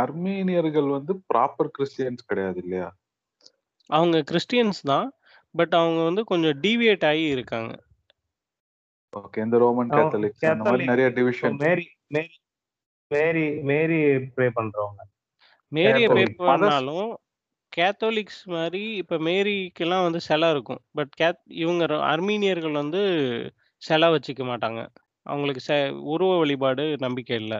[0.00, 2.88] அர்மீனியர்கள் வந்து ப்ராப்பர் கிறிஸ்டியன்ஸ் கிடையாது இல்லையா?
[3.90, 5.08] அவங்க கிறிஸ்டியன்ஸ் தான்.
[5.54, 7.72] பட் அவங்க வந்து கொஞ்சம் டீவியேட் ஆகி இருக்காங்க.
[9.12, 9.38] ஓகே.
[9.46, 11.60] இந்த ரோமன் அவங்க கேத்தலிக்ஸ் அந்த கேத்தலிக் நெறைய இப்போ டிவிஷன்ஸ்.
[11.62, 12.34] மேரி மேரி
[13.10, 13.98] மேரி மேரி
[14.34, 15.00] ப்ரே பண்றவங்க.
[15.72, 17.08] மேரிய ப்ரே பண்ணாலும்,
[17.72, 20.82] கேத்தோலிக்ஸ் மாரி இப்ப மேரிக்கெல்லாம் வந்து சிலை இருக்கும்.
[20.94, 23.02] பட் கேத் இவங்க அர்மீனியர்கள் வந்து
[23.82, 24.82] சிலை வச்சுக்க மாட்டாங்க.
[25.26, 25.76] அவங்களுக்கு செ
[26.12, 27.54] உருவ வழிபாடு நம்பிக்கை இல்ல.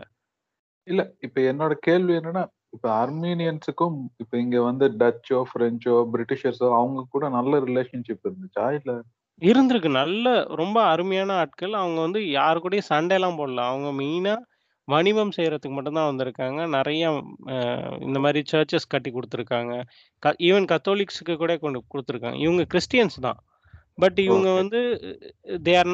[0.87, 1.01] இல்ல.
[1.19, 7.59] இப்ப என்னோட கேள்வி என்னன்னா, இப்ப அர்மீனியன்ஸுக்கும் இப்ப இங்க வந்து டச்சோ, பிரெஞ்சோ, பிரிட்டிஷர்ஸோ அவங்க கூட நல்ல
[7.65, 8.65] ரிலேஷன்ஷிப் இருந்துச்சா?
[8.79, 8.91] இல்ல
[9.41, 9.89] இருந்திருக்கு.
[9.95, 11.73] நல்ல ரொம்ப அருமையான ஆட்கள்.
[11.73, 13.65] அவங்க வந்து யாரு கூடயும் சண்டைலாம் போடல.
[13.69, 14.33] அவங்க மெயினா
[14.89, 16.59] வணிகம் செய்றதுக்கு மட்டும் தான் வந்திருக்காங்க.
[16.75, 17.03] நெறைய
[17.53, 17.57] அ
[18.07, 19.73] இந்த மாரி சர்ச்சஸ் கட்டி குடுத்துருக்காங்க.
[20.23, 22.39] க ஈவன் கத்தோலிக்ஸ்க்கு கூட கொண்டு குடுத்துருக்காங்க.
[22.45, 23.39] இவங்க கிறிஸ்டியன்ஸ் தான்.
[23.97, 24.61] பட் இவங்க ஓகே.
[24.61, 24.79] வந்து
[25.65, 25.91] they are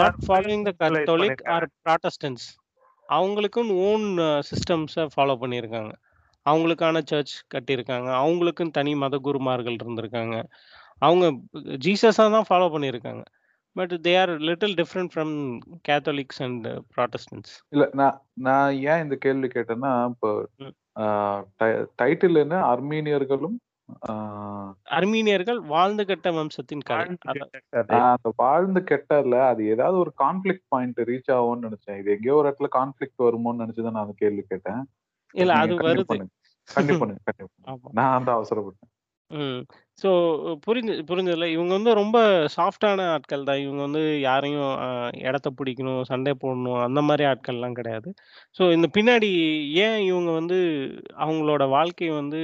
[0.00, 1.74] not following the Catholic or பண்ணிருக்காங்க.
[1.84, 2.48] ப்ராட்டஸ்டன்ட்ஸ்.
[3.08, 4.06] அவங்களுக்குன்னு ஓன்
[4.48, 5.92] சிஸ்டம்ஸ ஃபாலோ பண்ணியிருக்காங்க.
[6.46, 8.08] அவங்களுக்கான சர்ச் கட்டியிருக்காங்க.
[8.22, 10.36] அவங்களுக்குன்னு தனி மத குருமார்கள் இருந்திருக்காங்க.
[11.02, 11.26] அவங்க
[11.84, 13.22] ஜீசஸா தான் ஃபாலோ பண்ணியிருக்காங்க.
[13.76, 15.34] But they are little different from
[15.88, 17.54] Catholics and Protestants.
[17.74, 20.30] இல்ல நான் நான் ஏன் இந்த கேள்வி கேட்டேன்னா, இப்போ
[22.00, 22.56] டைட்டில் என்ன?
[22.70, 23.58] அர்மீனியர்களும்
[24.96, 26.82] அர்மீனியர்கள் வாழ்ந்து கெட்ட வம்சத்தின்
[28.10, 31.98] அந்த வாழ்ந்து கெட்டல அது ஏதாவது ஒரு கான்ஃப்ளிக்ட் பாயிண்ட் ரீச் ஆகும்னு நெனச்சேன்.
[32.02, 34.82] இது எங்கேயோ ஒரு இடத்துல கான்ஃப்ளிக்ட் வருமோன்னு நெனச்சு தான் நான் அந்த கேள்வி கேட்டேன்.
[35.34, 36.18] இல்ல அது வருது.
[37.66, 37.90] ஆமா.
[37.98, 38.89] நான் தான் அவசரப்பட்டேன்.
[39.30, 39.60] ம்.
[39.98, 40.10] ஸோ
[40.64, 41.46] புரிஞ்சு புரிஞ்சதுல.
[41.54, 42.18] இவங்க வந்து ரொம்ப
[42.54, 43.60] சாஃப்ட்டான ஆட்கள் தான்.
[43.64, 44.88] இவங்க வந்து யாரையும் அ
[45.22, 48.10] இடத்த பிடிக்கணும், சண்டை போடணும் அந்த மாரி ஆட்கள்லாம் கிடையாது.
[48.56, 49.30] ஸோ இந்த பின்னாடி
[49.84, 50.58] ஏன் இவங்க வந்து
[51.24, 52.40] அவங்களோட வாழ்க்கை வந்து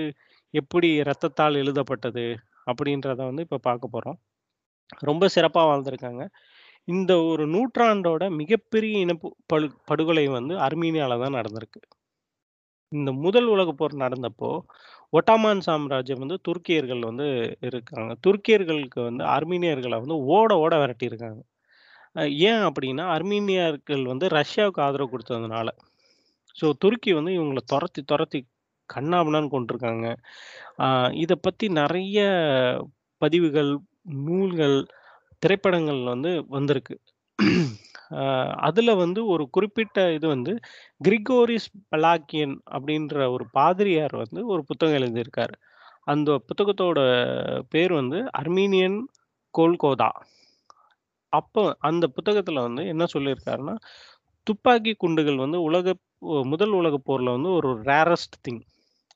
[0.55, 2.27] எப்படி ரத்தத்தால் எழுதப்பட்டது
[2.71, 4.19] அப்படின்றத வந்து இப்ப பார்க்க போறோம்.
[5.03, 6.23] ரொம்ப சிறப்பா வாழ்ந்திருக்காங்க.
[6.89, 11.81] இந்த ஒரு நூற்றாண்டோட மிகப்பெரிய இனப்பு படு படுகொலை வந்து அர்மீனியால தான் நடந்திருக்கு.
[12.93, 14.51] இந்த முதல் உலகப் போர் நடந்தப்போ,
[15.13, 17.27] ஒட்டாமான் சாம்ராஜ்யம் வந்து துருக்கியர்கள் வந்து
[17.69, 18.13] இருக்காங்க.
[18.27, 21.41] துருக்கியர்களுக்கு வந்து அர்மீனியர்களை வந்து ஓட ஓட விரட்டியிருக்காங்க.
[22.51, 25.69] ஏன் அப்படின்னா, அர்மீனியர்கள் வந்து ரஷ்யாவுக்கு ஆதரவு கொடுத்ததுனால
[26.57, 28.41] ஸோ துருக்கி வந்து இவங்களை துரத்தி துரத்தி
[28.91, 30.07] கன்னாபின்னான்னு கொண்டிருக்காங்க
[31.23, 32.19] இதை பற்றி நிறைய
[33.23, 33.73] பதிவுகள்,
[34.27, 34.79] நூல்கள்,
[35.43, 36.97] திரைப்படங்கள் வந்து வந்திருக்கு.
[38.69, 40.53] அதில் வந்து ஒரு குறிப்பிட்ட இது வந்து
[41.01, 45.55] கிரிகோரிஸ் பலாக்கியன் அப்படின்ற ஒரு பாதிரியார் வந்து ஒரு புத்தகம் எழுதியிருக்கார்
[46.07, 47.01] அந்த புத்தகத்தோட
[47.71, 48.99] பேர் வந்து அர்மீனியன்
[49.55, 50.11] கோல்கோதா.
[51.33, 53.75] அப்போ அந்த புத்தகத்தில் வந்து என்ன சொல்லியிருக்காருன்னா,
[54.47, 55.95] துப்பாக்கி குண்டுகள் வந்து உலக
[56.53, 58.63] முதல் உலக போரில் வந்து ஒரு ரேரஸ்ட் திங்.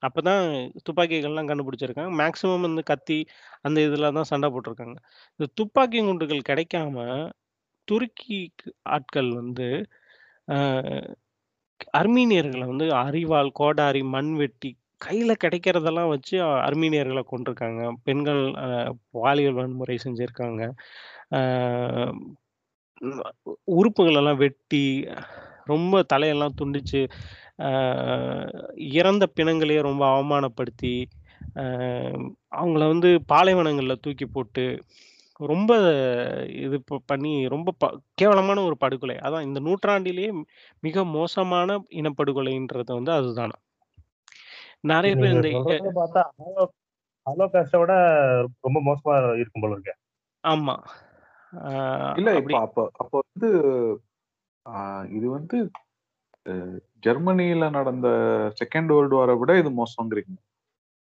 [0.03, 0.45] அப்போ தான்
[0.87, 2.13] துப்பாக்கிகள்லாம் கண்டுபிடிச்சிருக்காங்க.
[2.21, 3.19] மேக்ஸிமம் வந்து கத்தி
[3.63, 4.97] அந்த இதில் தான் சண்டை போட்டிருக்காங்க
[5.41, 6.97] இந்த துப்பாக்கி குண்டுகள் கிடைக்காம
[7.91, 8.41] துருக்கி
[8.97, 9.69] ஆட்கள் வந்து
[11.99, 16.35] அர்மீனியர்களை வந்து அரிவாள், கோடாரி, மண்வெட்டி கையில கிடைக்கிறதெல்லாம் வச்சு
[16.67, 18.43] அர்மீனியர்களை கொண்டிருக்காங்க பெண்கள்
[19.19, 20.63] பாலியல் வன்முறை செஞ்சிருக்காங்க.
[23.77, 24.85] உறுப்புகளெல்லாம் வெட்டி,
[25.65, 27.01] ரொம்ப தலையெல்லாம் துண்டிச்சு,
[28.99, 30.95] இறந்த பிணங்களையே ரொம்ப அவமானப்படுத்தி,
[32.61, 34.65] அவங்கள வந்து பாலைவனங்களில் தூக்கி போட்டு,
[35.41, 35.73] ரொம்ப
[36.61, 37.85] இது ப பண்ணி ரொம்ப ப
[38.19, 39.17] கேவலமான ஒரு படுகொலை.
[39.27, 40.31] அதான் இந்த நூற்றாண்டிலேயே
[40.83, 43.55] மிக மோசமான இனப்படுகொலைன்றது வந்து அதுதான்.
[44.91, 46.65] நெறைய பேர் இந்த எ சொல்றத பார்த்தா ஹாலோ
[47.27, 47.95] ஹாலோகாஸ்ட்ட விட
[48.67, 49.95] ரொம்ப மோசமா இருக்கும் போல இருக்கே.
[50.45, 50.75] ஆமா.
[51.53, 51.71] அ
[52.19, 53.49] இல்ல இப்ப அப்படி அப்ப அப்ப வந்து
[54.67, 54.75] அ
[55.17, 55.59] இது வந்து
[56.47, 56.55] அ
[57.03, 58.09] ஜெர்மனியில நடந்த
[58.65, 60.37] 2ண்ட் வேர்ல்ட் வார விட இது மோசம்ங்கிறீங்க.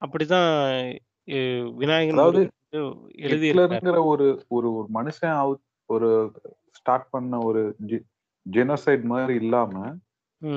[0.01, 0.49] அப்படிதான்
[1.31, 1.39] எ
[1.79, 2.51] விநாயகன் அதாவது எழுதியிருக்காரு.
[3.49, 3.71] ஹிட்லர்ங்கிற
[4.05, 5.37] ஒரு ஒரு ஒரு மனுஷன்
[5.89, 6.09] ஒரு
[6.77, 7.61] ஸ்டார்ட் பண்ண ஒரு
[8.45, 9.73] ஜெனோசைட் மாரி இல்லாம.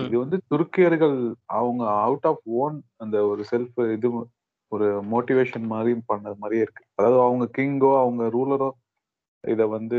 [0.04, 1.18] இது வந்து துருக்கியர்கள்
[1.56, 4.08] அவங்க அவுட் ஆஃப் ஓன் அந்த ஒரு செல்ஃப் இது
[4.72, 6.84] ஒரு மோட்டிவேஷன் மாரி பண்ணது மாரியே இருக்கு.
[6.96, 8.70] அதாவது அவங்க கிங்கோ, அவங்க ரூலரோ
[9.44, 9.98] இத வந்து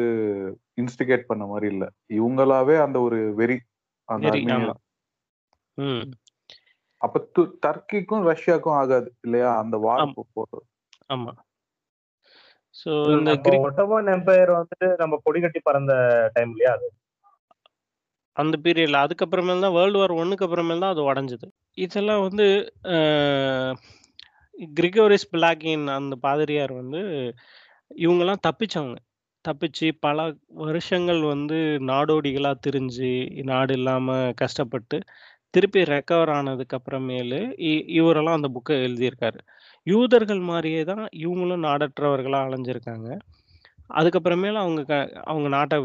[0.77, 1.86] இன்ஸ்டிகேட் பண்ண மாரி இல்ல.
[2.13, 3.58] இவங்களாவே அந்த ஒரு வெறி
[4.10, 4.27] அந்த.
[7.01, 7.17] அப்ப
[7.63, 10.15] டர்க்கிக்கும் ரஷ்யாக்கும் ஆகாது இல்லையா அந்த வார் ஆம்.
[12.77, 13.31] ஸோ இந்த
[13.67, 15.93] ஒட்டோமன் எம்பையர் வந்துட்டு நம்ம கொடி கட்டி பறந்த
[16.35, 16.87] டைம் இல்லையா அது?
[18.37, 21.47] அந்த பீரியட்ல அதுக்கப்புறமேல் தான் வேர்ல்டு வார் ஒன்னுக்கு அப்புறமேல் தான் அது உடஞ்சது.
[21.77, 22.45] இதெல்லாம் வந்து
[24.75, 27.01] கிரிகோரிஸ் பிளாகின் அந்த பாதிரியார் வந்து
[27.91, 28.97] இவங்கெல்லாம் தப்பிச்சவங்க.
[29.45, 30.19] தப்பிச்சு பல
[30.63, 31.57] வருஷங்கள் வந்து
[31.89, 33.11] நாடோடிகளா திரிஞ்சு
[33.51, 34.07] நாடு இல்லாம
[34.41, 34.97] கஷ்டப்பட்டு
[35.53, 37.39] திருப்பி ரெக்கவர் ஆனதுக்கு அப்புறமேலு
[37.99, 39.39] இவரெல்லாம் அந்த புக்கை எழுதியிருக்காரு.
[39.91, 43.10] யூதர்கள் மாதிரியே தான் இவங்களும் நாடற்றவர்களா அலைஞ்சிருக்காங்க.
[44.00, 44.95] அதுக்கப்புறமேலும் அவங்க க
[45.32, 45.78] அவங்க நாட்டை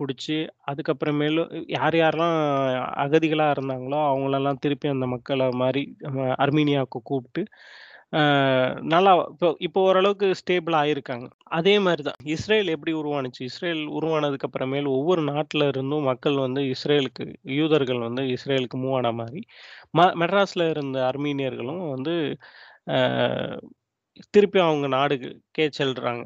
[0.00, 0.36] பிடிச்சி
[0.70, 1.42] அதுக்கப்புறமேலு
[1.76, 2.36] யார் யாரெல்லாம்
[3.04, 5.82] அகதிகளா இருந்தாங்களோ அவங்களெல்லாம் திருப்பி அந்த மக்களை மாதிரி
[6.44, 7.42] அர்மீனியாவுக்கு கூப்பிட்டு
[8.92, 11.26] நல்லா இப்போ இப்போ ஓரளவுக்கு ஸ்டேபிள் ஆயிருக்காங்க.
[11.58, 13.40] அதே மாதிரி தான் இஸ்ரேல் எப்படி உருவானுச்சு?
[13.50, 17.26] இஸ்ரேல் உருவானதுக்கு அப்புறமேல் ஒவ்வொரு நாட்டில் இருந்தும் மக்கள் வந்து இஸ்ரேலுக்கு
[17.58, 19.42] யூதர்கள் வந்து இஸ்ரேலுக்கு மூவ் ஆன மாதிரி
[19.98, 22.14] ம மெட்ராஸில் இருந்த அர்மீனியர்களும் வந்து
[24.34, 26.22] திருப்பி அவங்க நாடுக்கே செல்றாங்க.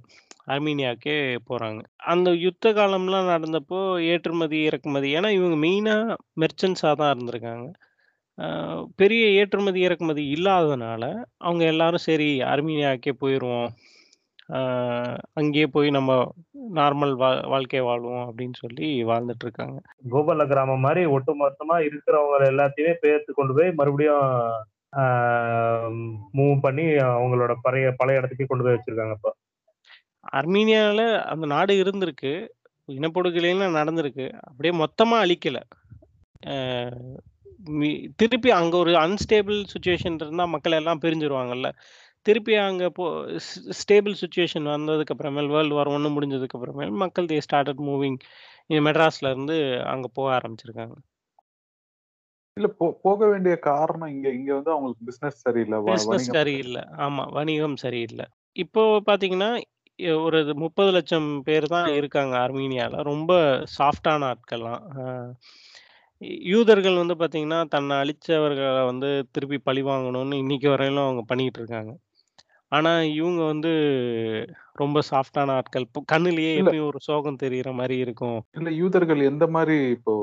[0.53, 1.17] அர்மீனியாக்கே
[1.49, 1.81] போகிறாங்க
[2.13, 3.79] அந்த யுத்த காலம்லாம் நடந்தப்போ
[4.13, 7.67] ஏற்றுமதி இறக்குமதி ஏன்னா இவங்க மெயினாக மெர்ச்சன்ஸாக தான் இருந்திருக்காங்க.
[8.97, 11.05] பெரிய ஏற்றுமதி இறக்குமதி இல்லாததுனால
[11.39, 13.69] அவங்க எல்லாரும் சரி அர்மீனியாக்கே போயிடுவோம்
[15.35, 16.13] அங்கேயே போய் நம்ம
[16.75, 19.79] நார்மல் வா வாழ்க்கை வாழ்வோம் அப்படின்னு சொல்லி வாழ்ந்துட்டு இருக்காங்க
[20.13, 24.27] கோபால கிராமம் மாதிரி ஒட்டுமொத்தமா இருக்கிறவங்க எல்லாத்தையுமே பேர்த்து கொண்டு போய் மறுபடியும்
[26.39, 29.31] மூவ் பண்ணி அவங்களோட பழைய பழைய இடத்துக்கு கொண்டு போய் வச்சிருக்காங்க இப்போ.
[30.37, 31.01] அர்மீனியால
[31.33, 32.33] அந்த நாடு இருந்திருக்கு.
[32.89, 34.27] இனப்படுகொலைலாம் நடந்திருக்கு.
[34.49, 35.59] அப்படியே மொத்தமா அழிக்கல.
[38.17, 41.69] திருப்பி அங்க ஒரு அன்ஸ்டேபிள் சுச்சுவேஷன் இருந்தா மக்கள் எல்லாம் பிரிஞ்சிருவாங்கல்ல.
[42.27, 43.05] திருப்பி அங்க போ
[43.81, 48.19] ஸ்டேபிள் சுச்சுவேஷன் வந்ததுக்கு அப்புறமேல் வேர்ல்டு வார் ஒன்று முடிஞ்சதுக்கு அப்புறமேல் மக்கள் தே ஸ்டார்டட் மூவிங்
[48.87, 49.57] மெட்ராஸ்ல இருந்து
[49.93, 50.95] அங்க போக ஆரம்பிச்சிருக்காங்க.
[52.57, 52.69] இல்ல
[53.05, 58.27] போக வேண்டிய காரணம் இங்க இங்க வந்து அவங்களுக்கு பிசினஸ் சரியில்லை பிசினஸ் சரியில்லை ஆமா வணிகம் சரியில்லை.
[58.57, 59.49] இப்போ பாத்தீங்கன்னா
[60.27, 62.95] ஒரு முப்பது லட்சம் பேர் தான் இருக்காங்க அர்மீனியால.
[63.11, 63.33] ரொம்ப
[63.77, 64.85] சாஃப்டான ஆட்கள்லாம்.
[66.53, 71.93] யூதர்கள் வந்து பாத்தீங்கன்னா தன்னை அழிச்சவர்களை வந்து திருப்பி பழி வாங்கணும்னு இன்னைக்கு வரையிலும் அவங்க பண்ணிட்டு இருக்காங்க.
[72.73, 73.73] ஆனா இவங்க வந்து
[74.77, 75.87] ரொம்ப சாஃப்டான ஆட்கள்.
[75.89, 78.39] இப்போ கண்ணுலயே எப்பயும் ஒரு சோகம் தெரியிற மாதிரி இருக்கும்.
[78.59, 80.15] இல்ல யூதர்கள் எந்த மாதிரி இப்போ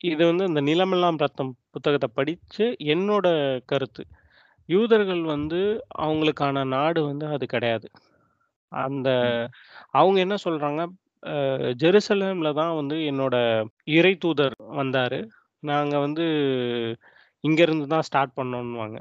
[0.00, 3.26] இது வந்து இந்த நிலமெல்லாம் ரத்தம் புத்தகத்தை படிச்சு என்னோட
[3.66, 4.02] கருத்து.
[4.68, 5.60] யூதர்கள் வந்து
[5.98, 7.88] அவங்களுக்கான நாடு வந்து அது கிடையாது.
[8.72, 9.48] அந்த ம்,
[9.90, 10.82] அவங்க என்ன சொல்றாங்க?
[11.22, 13.36] அஹ், ஜெருசலேம்ல தான் வந்து என்னோட
[13.96, 15.20] இறை தூதர் வந்தாரு.
[15.62, 16.26] நாங்க வந்து
[17.44, 18.98] இங்க இருந்து தான் ஸ்டார்ட் பண்ணோம்னுவாங்க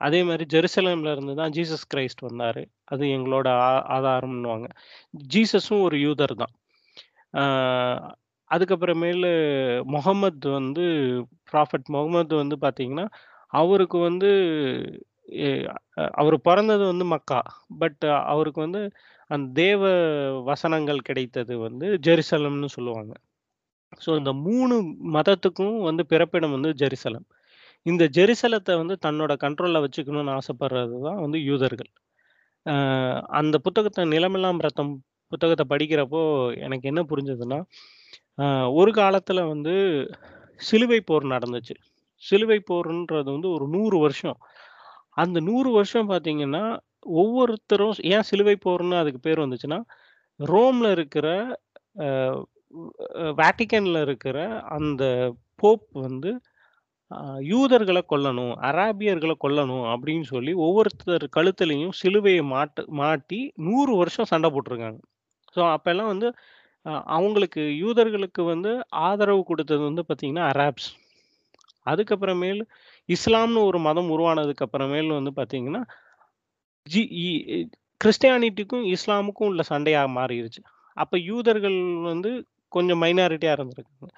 [0.00, 2.62] அதே மாதிரி ஜெருசலேம்ல இருந்து தான் ஜீசஸ் கிரைஸ்ட் வந்தாரு.
[2.86, 4.68] அது எங்களோட ஆ- ஆதாரம்னுவாங்க
[5.34, 6.54] ஜீசஸும் ஒரு யூதர் தான்.
[8.50, 9.30] அதுக்கப்புறமேலு
[9.94, 10.84] முகமது வந்து
[11.50, 13.06] ப்ராஃபட் முகமது வந்து பார்த்தீங்கன்னா,
[13.52, 14.28] அவருக்கு வந்து
[16.20, 17.40] அவர் பிறந்தது வந்து மக்கா.
[17.82, 18.82] பட் அவருக்கு வந்து
[19.30, 19.82] அந்த தேவ
[20.50, 23.12] வசனங்கள் கிடைத்தது வந்து ஜெருசலம்னு சொல்லுவாங்க.
[24.04, 24.76] ஸோ இந்த மூணு
[25.16, 27.26] மதத்துக்கும் வந்து பிறப்பிடம் வந்து ஜெருசலம்.
[27.86, 31.90] இந்த ஜெருசலத்தை வந்து தன்னோட கண்ட்ரோல்ல வச்சுக்கணும்னு ஆசைப்படுறது தான் வந்து யூதர்கள்.
[33.40, 34.92] அந்த புத்தகத்தை நிலமெல்லாம் ரத்தம்
[35.32, 36.20] புத்தகத்தை படிக்கிறப்போ
[36.66, 37.58] எனக்கு என்ன புரிஞ்சதுன்னா
[38.38, 39.74] ஆஹ் ஒரு காலத்துல வந்து
[40.60, 41.74] சிலுவை போர் நடந்துச்சு.
[42.22, 44.38] சிலுவை போர்ன்றது வந்து ஒரு நூறு வருஷம்.
[45.16, 46.64] அந்த நூறு வருஷம் பார்த்தீங்கன்னா
[47.16, 49.78] ஒவ்வொருத்தரும் ஏன் சிலுவை போர்னு அதுக்கு பேர் வந்துச்சுன்னா
[50.40, 51.26] ரோம்ல இருக்கிற
[52.06, 52.40] ஆஹ்
[53.38, 54.38] வேட்டிக்கன்ல இருக்கிற
[54.76, 55.02] அந்த
[55.62, 56.30] போப் வந்து
[57.48, 65.00] யூதர்களை கொல்லணும் அராபியர்களை கொல்லணும் அப்படின்னு சொல்லி ஒவ்வொருத்தர் கழுத்துலையும் சிலுவையை மாட்டு மாட்டி நூறு வருஷம் சண்டை போட்டிருக்காங்க.
[65.56, 66.28] ஸோ அப்பெல்லாம் வந்து
[67.14, 68.70] அவங்களுக்கு யூதர்களுக்கு வந்து
[69.06, 70.88] ஆதரவு கொடுத்தது வந்து பார்த்தீங்கன்னா அராப்ஸ்
[71.86, 72.60] அதுக்கப்புறமேல்
[73.08, 75.82] இஸ்லாம்னு ஒரு மதம் உருவானதுக்கு அப்புறமேல் வந்து பார்த்தீங்கன்னா
[76.86, 77.68] ஜி இ-
[78.00, 80.60] கிறிஸ்டியானிட்டிக்கும் இஸ்லாமுக்கும் உள்ள சண்டையாக மாறிடுச்சு
[80.96, 82.30] அப்போ யூதர்கள் வந்து
[82.72, 84.12] கொஞ்சம் மைனாரிட்டியாக இருந்திருக்காங்க.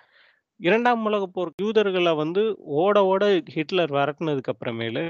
[0.60, 2.42] இரண்டாம் உலகப் போர் யூதர்களை வந்து
[2.78, 5.04] ஓட ஓட ஹிட்லர் விரட்டுனதுக்கு அப்புறமேலு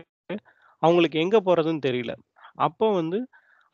[0.83, 2.12] அவங்களுக்கு எங்க போறதுன்னு தெரியல.
[2.66, 3.18] அப்போ வந்து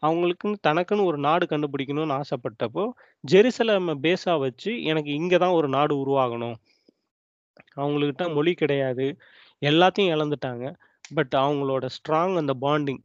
[0.07, 2.85] அவங்களுக்குன்னு தனக்குன்னு ஒரு நாடு கண்டுபிடிக்கணும்னு ஆசைப்பட்டப்போ
[3.25, 6.57] ஜெருசலேமை பேஸா வச்சு எனக்கு இங்க தான் ஒரு நாடு உருவாகணும்.
[7.77, 9.07] அவங்கக்கிட்ட மொழி கிடையாது.
[9.63, 10.67] எல்லாத்தையும் இழந்துட்டாங்க.
[11.17, 13.03] பட் அவங்களோட ஸ்ட்ராங் அந்த பாண்டிங்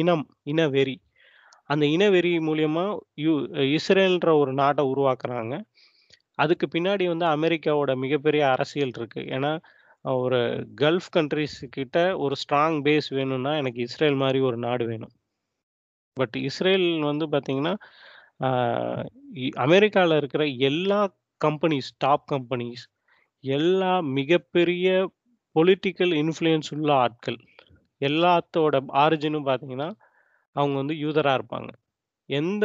[0.00, 0.96] இனம் இனவெறி
[1.70, 2.84] அந்த இனவெறி மூலியமா
[3.24, 3.32] யூ
[3.76, 5.54] இஸ்ரேல்ன்ற ஒரு நாட்டை உருவாக்குறாங்க.
[6.38, 9.20] அதுக்கு பின்னாடி வந்து அமெரிக்காவோட மிகப்பெரிய அரசியல் இருக்கு.
[9.36, 9.52] ஏன்னா
[10.22, 10.40] ஒரு
[10.80, 15.12] கல்ஃப் கண்ட்ரிஸ் கிட்ட ஒரு ஸ்ட்ராங் பேஸ் வேணும்னா எனக்கு இஸ்ரேல் மாதிரி ஒரு நாடு வேணும்.
[16.16, 17.74] பட் இஸ்ரேல் வந்து பார்த்தீங்கன்னா
[19.66, 21.00] அமெரிக்காவில் இருக்கிற எல்லா
[21.40, 22.84] கம்பெனிஸ் டாப் கம்பெனிஸ்
[23.44, 24.88] எல்லா மிகப்பெரிய
[25.56, 27.38] பொலிட்டிக்கல் இன்ஃப்ளூயன்ஸ் உள்ள ஆட்கள்
[28.00, 29.88] எல்லாத்தோட ஆரிஜினும் பார்த்தீங்கன்னா
[30.56, 31.70] அவங்க வந்து யூதராக இருப்பாங்க.
[32.30, 32.64] எந்த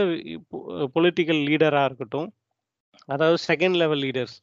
[0.96, 2.30] பொலிட்டிக்கல் லீடராக இருக்கட்டும்
[3.10, 4.36] அதாவது செகண்ட் லெவல் லீடர்ஸ்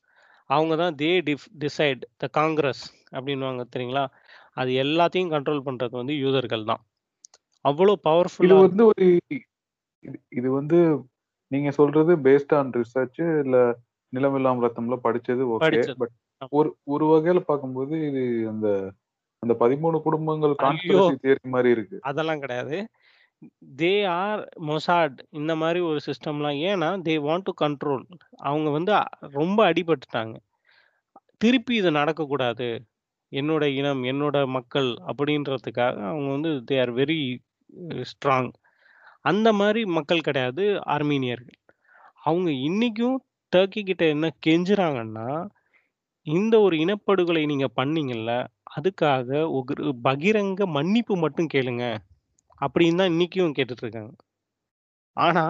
[0.51, 2.83] அவங்க தான் தே டிஃப் டிசைட் த காங்கிரஸ்
[3.16, 4.05] அப்படின்வாங்க தெரியுங்களா?
[4.61, 6.83] அது எல்லாத்தையும் கண்ட்ரோல் பண்ணுறது வந்து யூதர்கள் தான்.
[7.66, 9.05] அவ்வளோ இது பவர்ஃபுல்லாக வந்து ஒரு
[10.05, 10.79] இது இது வந்து
[11.50, 13.57] நீங்க சொல்றது பேஸ்ட் ஆன் ரிசர்ச் இல்ல
[14.12, 15.81] நிலமில்லாம் ரத்தம்ல படிச்சது ஓகே.
[16.00, 16.14] பட்.
[16.52, 18.68] ஒரு ஒரு வகையில பார்க்கும்போது இது அந்த
[19.42, 20.55] அந்த பதிமூணு குடும்பங்கள்!
[20.61, 21.16] கான்ஸ்பிரசி
[21.55, 22.76] மாதிரி இருக்கு அதெல்லாம் கிடையாது
[23.76, 28.05] தே ஆர் மொசாட் இந்த மாதிரி ஒரு சிஸ்டம்லாம் ஏன்னா தே வாண்ட் டு கண்ட்ரோல்
[28.44, 28.92] அவங்க வந்து
[29.37, 30.37] ரொம்ப அடிபட்டுட்டாங்க
[31.40, 32.68] திருப்பி இது நடக்கக்கூடாது
[33.33, 37.18] என்னோட இனம் என்னோட மக்கள் அப்படின்றதுக்காக அவங்க வந்து தே ஆர் வெரி
[38.11, 38.50] ஸ்ட்ராங்
[39.24, 41.59] அந்த மாதிரி மக்கள் கிடையாது ஆர்மீனியர்கள்.
[42.24, 43.16] அவங்க இன்னைக்கும்
[43.52, 45.29] டர்க்கி கிட்ட என்ன கெஞ்சுறாங்கன்னா
[46.26, 48.33] இந்த ஒரு இனப்படுகொலை நீங்க பண்ணீங்கல்ல
[48.76, 51.85] அதுக்காக ஒரு பகிரங்க மன்னிப்பு மட்டும் கேளுங்க
[52.61, 54.12] அப்படின்னு தான் இன்னைக்கும் கேட்டுட்டு இருக்காங்க
[55.16, 55.44] ஆனா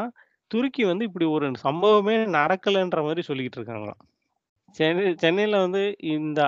[0.50, 4.02] துருக்கி வந்து இப்படி ஒரு சம்பவமே நடக்கலைன்ற மாதிரி சொல்லிக்கிட்டு இருக்காங்களாம்
[4.70, 6.42] சென்னை சென்னையில் வந்து இந்த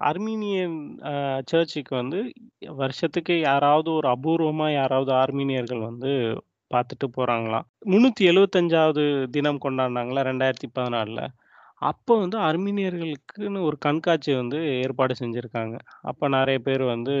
[0.00, 0.98] அர்மீனியன்
[1.46, 2.32] சர்ச்சுக்கு வந்து
[2.66, 6.12] வருஷத்துக்கு யாராவது ஒரு அபூர்வமாக யாராவது ஆர்மீனியர்கள் வந்து
[6.74, 11.26] பார்த்துட்டு போகிறாங்களாம் முந்நூற்றி எழுவத்தஞ்சாவது தினம் கொண்டாடினாங்களா ரெண்டாயிரத்தி பதினாலில்
[11.80, 15.78] அப்போ வந்து அர்மீனியர்களுக்குன்னு ஒரு கண்காட்சி வந்து ஏற்பாடு செஞ்சுருக்காங்க.
[16.02, 17.14] அப்போ நிறைய பேர் வந்து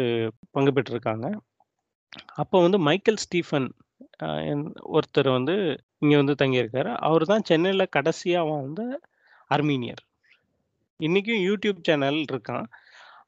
[0.50, 1.34] பங்கு பெற்றிருக்காங்க.
[2.34, 3.68] அப்போ வந்து மைக்கேல் ஸ்டீஃபன்
[4.22, 6.94] என்- ஒருத்தர் வந்து இங்கே வந்து தங்கியிருக்காரு.
[6.96, 9.00] அவர் தான் சென்னையில் கடைசியாக வாழ்ந்த
[9.54, 10.02] அர்மீனியர்.
[11.00, 12.66] இன்றைக்கும் யூடியூப் சேனல் இருக்கான்.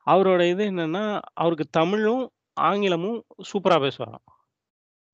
[0.07, 1.03] அவரோட இது என்னன்னா
[1.35, 2.25] அவருக்கு தமிழும்
[2.63, 3.19] ஆங்கிலமும்
[3.51, 4.25] சூப்பராக பேசுவாராம்.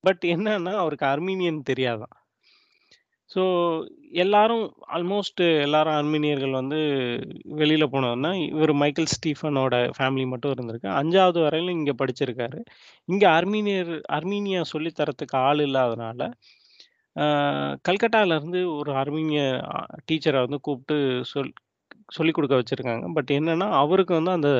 [0.04, 2.14] பட் என்னன்னா அவருக்கு அர்மீனியன் தெரியாதான்.
[3.30, 3.42] ஸோ
[4.22, 4.64] எல்லாரும்
[4.94, 6.78] ஆல்மோஸ்ட் எல்லாரும் அர்மீனியர்கள் வந்து
[7.56, 10.90] வெளியில் போனோன்னா இவர் மைக்கேல் ஸ்டீஃபனோட ஃபேமிலி மட்டும் இருந்திருக்கு.
[11.00, 12.60] அஞ்சாவது வரையிலும் இங்கே படிச்சிருக்காரு.
[13.08, 16.20] இங்கே அர்மீனியர் அர்மீனியா சொல்லித் தரத்துக்கு ஆள் இல்லாதனால
[17.16, 19.42] ஆஹ், கல்கட்டால இருந்து ஒரு அர்மீனிய
[20.08, 20.96] டீச்சரை வந்து கூப்பிட்டு
[21.30, 21.52] சொல்
[22.08, 23.06] சொல்லிக் கொடுக்க வச்சுருக்காங்க.
[23.14, 24.50] பட் என்னன்னா அவருக்கு வந்து அந்த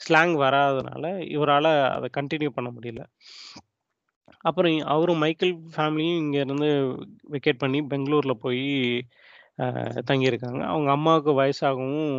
[0.00, 1.04] ஸ்லாங் வராதனால
[1.36, 3.02] இவரால் அதை கண்டினியூ பண்ண முடியல.
[4.48, 6.68] அப்புறம் அவரும் மைக்கேல் ஃபேமிலியும் இங்கேருந்து
[7.34, 8.64] வெக்கேட் பண்ணி பெங்களூரில் போய்
[10.10, 10.60] தங்கியிருக்காங்க.
[10.72, 12.10] அவங்க அம்மாவுக்கு வயசாகவும்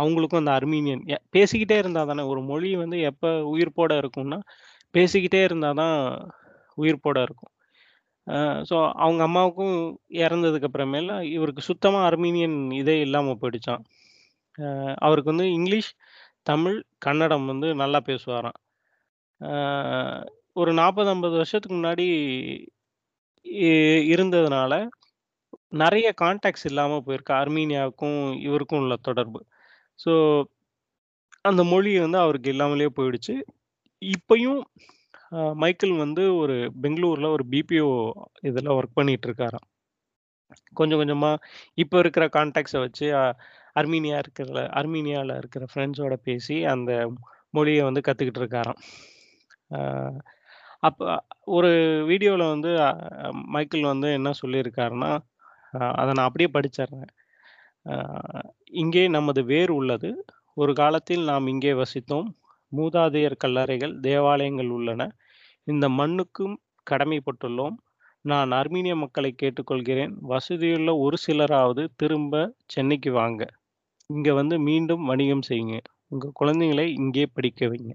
[0.00, 4.38] அவங்களுக்கும் அந்த அர்மீனியன் எ- பேசிக்கிட்டே இருந்தால் தானே ஒரு மொழி வந்து எப்போ உயிர்ப்போட இருக்கும்னா
[4.94, 5.96] பேசிக்கிட்டே இருந்தால் தான்
[6.78, 7.52] உயிர்ப்போட இருக்கும்.
[8.70, 9.76] ஸோ அவங்க அம்மாவுக்கும்
[10.24, 13.84] இறந்ததுக்கு அப்புறமேல இவருக்கு சுத்தமாக அர்மீனியன் இதே இல்லாமல் போயிடுச்சான்
[14.96, 15.94] அவருக்கு வந்து இங்கிலீஷ்
[16.42, 18.58] தமிழ் கன்னடம் வந்து நல்லா பேசுவாராம்.
[20.52, 22.06] ஒரு நாற்பது ஐம்பது வருஷத்துக்கு முன்னாடி
[23.44, 24.88] இ- இருந்ததுனால
[25.68, 27.32] நிறைய கான்டாக்ட்ஸ் இல்லாமல் போயிருக்கு.
[27.32, 29.46] அர்மீனியாவுக்கும் இவருக்கும் உள்ள தொடர்பு.
[30.04, 30.44] ஸோ
[31.42, 33.42] அந்த மொழி வந்து அவருக்கு இல்லாமலே போயிடுச்சு.
[34.02, 34.60] இப்பயும்
[35.54, 38.10] மைக்கேல் வந்து ஒரு பெங்களூரில் ஒரு பிபிஓ
[38.42, 39.68] இதில் ஒர்க் பண்ணிட்டு இருக்காராம்.
[40.72, 43.06] கொஞ்சம் கொஞ்சமாக இப்போ இருக்கிற கான்டாக்ட்ஸை வச்சு
[43.80, 46.92] அர்மீனியா இருக்கிற அர்மீனியாவில் இருக்கிற ஃப்ரெண்ட்ஸோட பேசி அந்த
[47.56, 48.80] மொழியை வந்து கற்றுக்கிட்டு இருக்காராம்.
[50.88, 51.06] அப்போ
[51.56, 51.70] ஒரு
[52.10, 52.70] வீடியோவில் வந்து
[53.54, 55.10] மைக்கேல் வந்து என்ன சொல்லியிருக்காருன்னா
[56.00, 57.10] அதை நான் அப்படியே படிச்சிடுறேன்
[58.82, 60.10] இங்கே நமது வேர் உள்ளது.
[60.60, 62.28] ஒரு காலத்தில் நாம் இங்கே வசித்தோம்.
[62.72, 65.02] மூதாதையர் கல்லறைகள் தேவாலயங்கள் உள்ளன.
[65.72, 67.76] இந்த மண்ணுக்கும் கடமைப்பட்டுள்ளோம்.
[68.24, 70.12] நான் அர்மீனிய மக்களை கேட்டுக்கொள்கிறேன்.
[70.32, 72.42] வசதியுள்ள ஒரு சிலராவது திரும்ப
[72.74, 73.42] சென்னைக்கு வாங்க.
[74.10, 75.78] இங்க வந்து மீண்டும் வணிகம் செய்யுங்க.
[76.08, 77.94] உங்க குழந்தைங்களை இங்கே படிக்க வைங்க.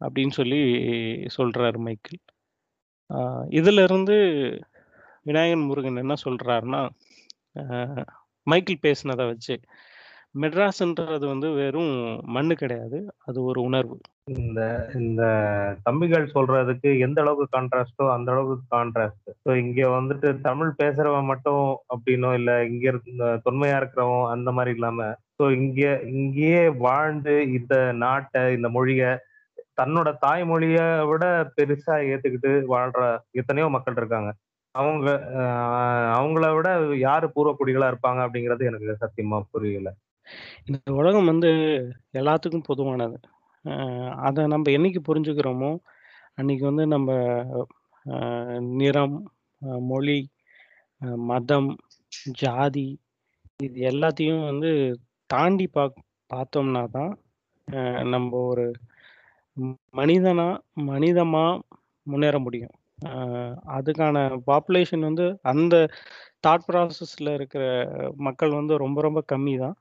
[0.00, 0.60] அப்படின்னு சொல்லி
[1.36, 2.22] சொல்றாரு மைக்கேல்.
[3.14, 4.16] ஆஹ் இதுல இருந்து
[5.22, 6.82] விநாயகன் முருகன் என்ன சொல்றாருன்னா
[8.42, 9.60] மைக்கேல் பேசினதை வச்சு
[10.34, 11.94] மெட்ராஸ்ன்றது வந்து வெறும்
[12.26, 14.00] மண்ணு கிடையாது அது ஒரு உணர்வு.
[14.28, 14.60] இந்த
[14.94, 15.22] இந்த
[15.84, 22.34] தம்பிகள் சொல்றதுக்கு எந்த அளவுக்கு கான்ட்ராஸ்டோ அந்த அளவுக்கு கான்ட்ராஸ்ட் ஸோ இங்க வந்துட்டு தமிழ் பேசுறவன் மட்டும் அப்படின்னோ
[22.34, 25.80] இல்ல இங்க இருக்க தொன்மையா இருக்கிறவன் அந்த மாதிரி இல்லாம ஸோ இங்க
[26.12, 29.02] இங்கேயே வாழ்ந்து இந்த நாட்டை இந்த மொழிய
[29.76, 31.24] தன்னோட தாய்மொழிய விட
[31.56, 34.30] பெருசா ஏத்துக்கிட்டு வாழ்ற எத்தனையோ மக்கள் இருக்காங்க.
[34.74, 35.08] அவங்க
[35.40, 39.90] ஆஹ் அவங்கள விட யாரு பூர்வக்குடிகளா இருப்பாங்க அப்படிங்கிறது எனக்கு சத்தியமா புரியல.
[40.66, 41.50] இந்த உலகம் வந்து
[42.12, 43.16] எல்லாத்துக்கும் பொதுவானது.
[44.20, 45.70] அதை நம்ம என்னைக்கு புரிஞ்சுக்கிறோமோ
[46.34, 47.10] அன்னைக்கு வந்து நம்ம
[48.78, 49.16] நிறம்
[49.88, 50.18] மொழி
[51.30, 51.70] மதம்
[52.40, 52.88] ஜாதி
[53.60, 54.70] இது எல்லாத்தையும் வந்து
[55.30, 55.96] தாண்டி பாக்
[56.30, 57.12] பார்த்தோம்னா தான்
[58.12, 58.66] நம்ம ஒரு
[59.56, 60.46] ம்- மனிதனா
[60.90, 61.44] மனிதமா
[62.06, 62.74] முன்னேற முடியும்.
[63.76, 65.74] அதுக்கான பாப்புலேஷன் வந்து அந்த
[66.44, 67.64] தாட் ப்ராசஸில் இருக்கிற
[68.26, 69.76] மக்கள் வந்து ரொம்ப ரொம்ப கம்மி தான்.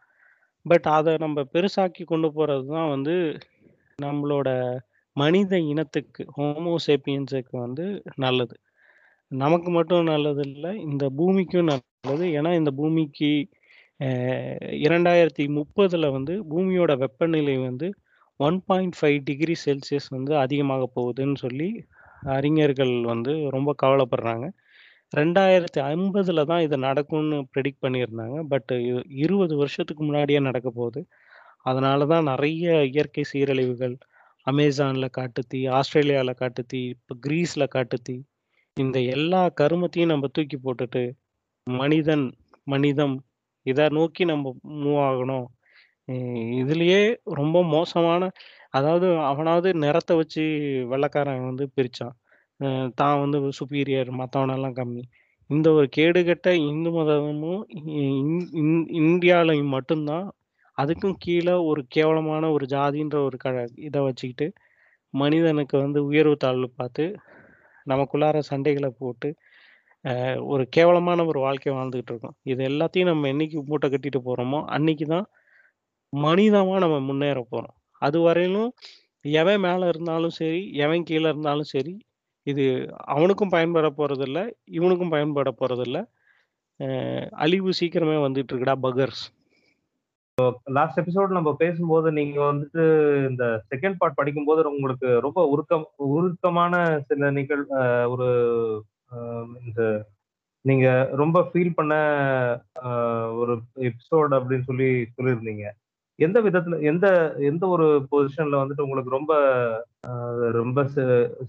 [0.65, 3.15] பட் அதை நம்ம பெருசாக்கி கொண்டு போகிறது தான் வந்து
[3.99, 4.49] நம்மளோட
[5.15, 7.85] மனித இனத்துக்கு ஹோமோசேப்பியன்ஸுக்கு வந்து
[8.23, 8.55] நல்லது.
[9.31, 12.25] நமக்கு மட்டும் நல்லது இல்லை இந்த பூமிக்கும் நல்லது.
[12.37, 13.29] ஏன்னா இந்த பூமிக்கு
[14.85, 17.87] இரண்டாயிரத்தி முப்பதில் வந்து பூமியோட வெப்பநிலை வந்து
[18.39, 21.69] one point five degree Celsius வந்து அதிகமாக போகுதுன்னு சொல்லி
[22.37, 24.45] அறிஞர்கள் வந்து ரொம்ப கவலைப்படுறாங்க.
[25.13, 28.37] ரெண்டாயிரத்தி ஐம்பதில் தான் இது நடக்கும்னு ப்ரெடிக்ட் பண்ணியிருந்தாங்க.
[28.53, 28.71] பட்
[29.23, 31.01] இருபது வருஷத்துக்கு முன்னாடியே நடக்க போகுது
[31.65, 33.95] அதனால தான் நிறைய இயற்கை சீரழிவுகள்
[34.47, 38.15] அமேசானில் காட்டுத்தீ ஆஸ்திரேலியாவில் காட்டுத்தீ இப்போ கிரீஸில் காட்டுத்தீ
[38.77, 41.03] இந்த எல்லா கருமத்தையும் நம்ம தூக்கி போட்டுட்டு
[41.67, 42.25] மனிதன்
[42.67, 43.15] மனிதம்
[43.65, 45.47] இதை நோக்கி நம்ம மூவ் ஆகணும்.
[46.61, 46.99] இதுலேயே
[47.39, 48.21] ரொம்ப மோசமான
[48.69, 50.43] அதாவது அவனாவது நிறத்தை வச்சு
[50.91, 52.15] வெள்ளக்காரன் வந்து பிரித்தான்
[53.01, 55.03] தான் வந்து சுப்பீரியர் மற்றவனெல்லாம் கம்மி.
[55.49, 57.61] இந்த ஒரு கேடுகட்ட இந்து மதமும்
[59.01, 60.27] இந்தியாவிலையும் மட்டும்தான்
[60.77, 63.47] அதுக்கும் கீழே ஒரு கேவலமான ஒரு ஜாதின்ற ஒரு க
[63.87, 64.47] இதை வச்சுக்கிட்டு
[65.13, 67.05] மனிதனுக்கு வந்து உயர்வு தாழ்வு பார்த்து
[67.87, 69.29] நமக்குள்ளார சண்டைகளை போட்டு
[70.53, 72.35] ஒரு கேவலமான ஒரு வாழ்க்கை வாழ்ந்துகிட்டு இருக்கோம்.
[72.51, 75.27] இது எல்லாத்தையும் நம்ம என்னைக்கு மூட்டை கட்டிட்டு போகிறோமோ அன்னைக்கு தான்
[76.13, 78.69] மனிதமாக நம்ம முன்னேற போகிறோம் அது வரையிலும்
[79.25, 81.93] எவன் மேலே இருந்தாலும் சரி எவன் கீழே இருந்தாலும் சரி
[82.47, 82.65] இது
[83.15, 84.39] அவனுக்கும் பயன்பட போகிறதில்ல
[84.77, 85.99] இவனுக்கும் பயன்பட போகிறதில்ல
[87.43, 89.23] அழிவு சீக்கிரமே வந்துட்டு இருக்குடா பகர்ஸ்.
[90.71, 92.83] லாஸ்ட் எபிசோட் நம்ம பேசும்போது நீங்க வந்துட்டு
[93.29, 96.73] இந்த செகண்ட் பார்ட் படிக்கும்போது உங்களுக்கு ரொம்ப உருக்கம் உருக்கமான
[97.07, 97.63] சில நிகழ்
[98.05, 98.27] ஒரு
[99.65, 99.81] இந்த
[100.65, 101.93] நீங்க ரொம்ப ஃபீல் பண்ண
[103.35, 105.65] ஒரு எபிசோட் அப்படின்னு சொல்லி சொல்லியிருந்தீங்க.
[106.19, 107.07] எந்த விதத்துல எந்த
[107.41, 109.33] எந்த ஒரு பொசிஷன்ல வந்துட்டு உங்களுக்கு ரொம்ப
[110.51, 110.83] ரொம்ப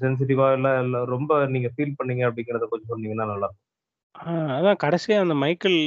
[0.00, 3.50] சென்சிட்டிவா இல்ல இல்ல ரொம்ப நீங்க ஃபீல் பண்ணீங்க அப்படிங்கறத கொஞ்சம் சொன்னீங்கன்னா நல்லா
[4.54, 5.80] அதான் கடைசியா அந்த மைக்கேல்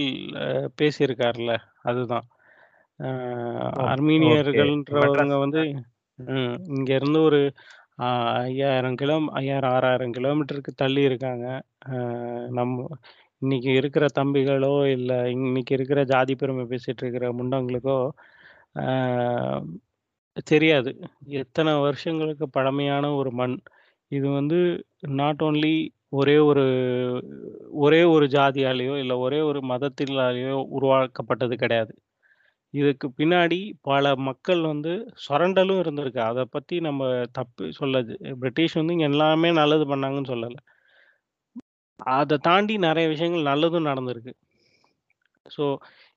[0.81, 2.27] பேசியிருக்காருல்ல அதுதான்.
[3.91, 5.61] அர்மீனியர்கள்ன்றவங்க வந்து
[6.75, 7.39] இங்க இருந்து ஒரு
[8.43, 11.45] ஐயாயிரம் கிலோ ஐயாயிரம் ஆறாயிரம் கிலோமீட்டருக்கு தள்ளி இருக்காங்க.
[12.49, 12.87] நம்ம
[13.41, 17.97] இன்னைக்கு இருக்கிற தம்பிகளோ இல்லை இன்னைக்கு இருக்கிற ஜாதி பெருமை பேசிட்டு இருக்கிற முண்டங்களுக்கோ
[20.41, 20.91] தெரியாது.
[21.41, 23.55] எத்தனை வருஷங்களுக்கு பழமையான ஒரு மண்.
[24.11, 24.59] இது வந்து
[25.21, 25.73] நாட் ஓன்லி
[26.09, 26.63] ஒரே ஒரு
[27.83, 31.93] ஒரே ஒரு ஜாதியாலேயோ இல்லை ஒரே ஒரு மதத்தினாலேயோ உருவாக்கப்பட்டது கிடையாது.
[32.73, 33.57] இதுக்கு பின்னாடி
[33.89, 34.91] பல மக்கள் வந்து
[35.25, 36.21] சுரண்டலும் இருந்திருக்கு.
[36.29, 37.01] அதை பற்றி நம்ம
[37.37, 38.13] தப்பு சொல்லது.
[38.41, 40.59] பிரிட்டிஷ் வந்து இங்கே எல்லாமே நல்லது பண்ணாங்கன்னு சொல்லலை.
[42.15, 44.33] அதை தாண்டி நிறைய விஷயங்கள் நல்லதும் நடந்திருக்கு.
[45.45, 45.65] ஸோ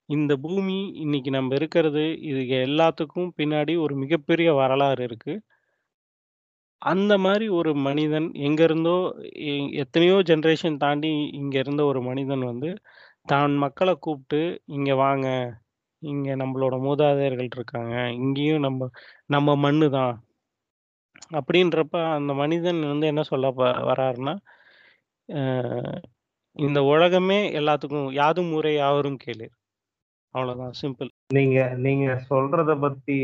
[0.09, 5.33] இந்த பூமி இன்னைக்கு நம்ம இருக்கிறது இது எல்லாத்துக்கும் பின்னாடி ஒரு மிகப்பெரிய வரலாறு இருக்கு.
[6.81, 8.97] அந்த மாதிரி ஒரு மனிதன் எங்க இருந்தோ
[9.83, 12.69] எத்தனையோ ஜென்ரேஷன் தாண்டி இங்க இருந்த ஒரு மனிதன் வந்து
[13.27, 14.41] தான் மக்களை கூப்பிட்டு
[14.77, 15.27] இங்க வாங்க
[16.11, 17.95] இங்க நம்மளோட மூதாதையர்கள் இருக்காங்க.
[18.21, 18.89] இங்கேயும் நம்ம
[19.35, 20.15] நம்ம மண்ணு தான்.
[21.37, 23.47] அப்படின்றப்ப அந்த மனிதன் வந்து என்ன சொல்ல
[23.89, 24.33] வராருன்னா
[26.55, 29.47] இந்த உலகமே எல்லாத்துக்கும் யாதும் ஊரே யாவரும் கேளு.
[30.35, 33.17] அவ்வளோதான் சிம்பிள் நீங்க நீங்க சொல்றத பத்தி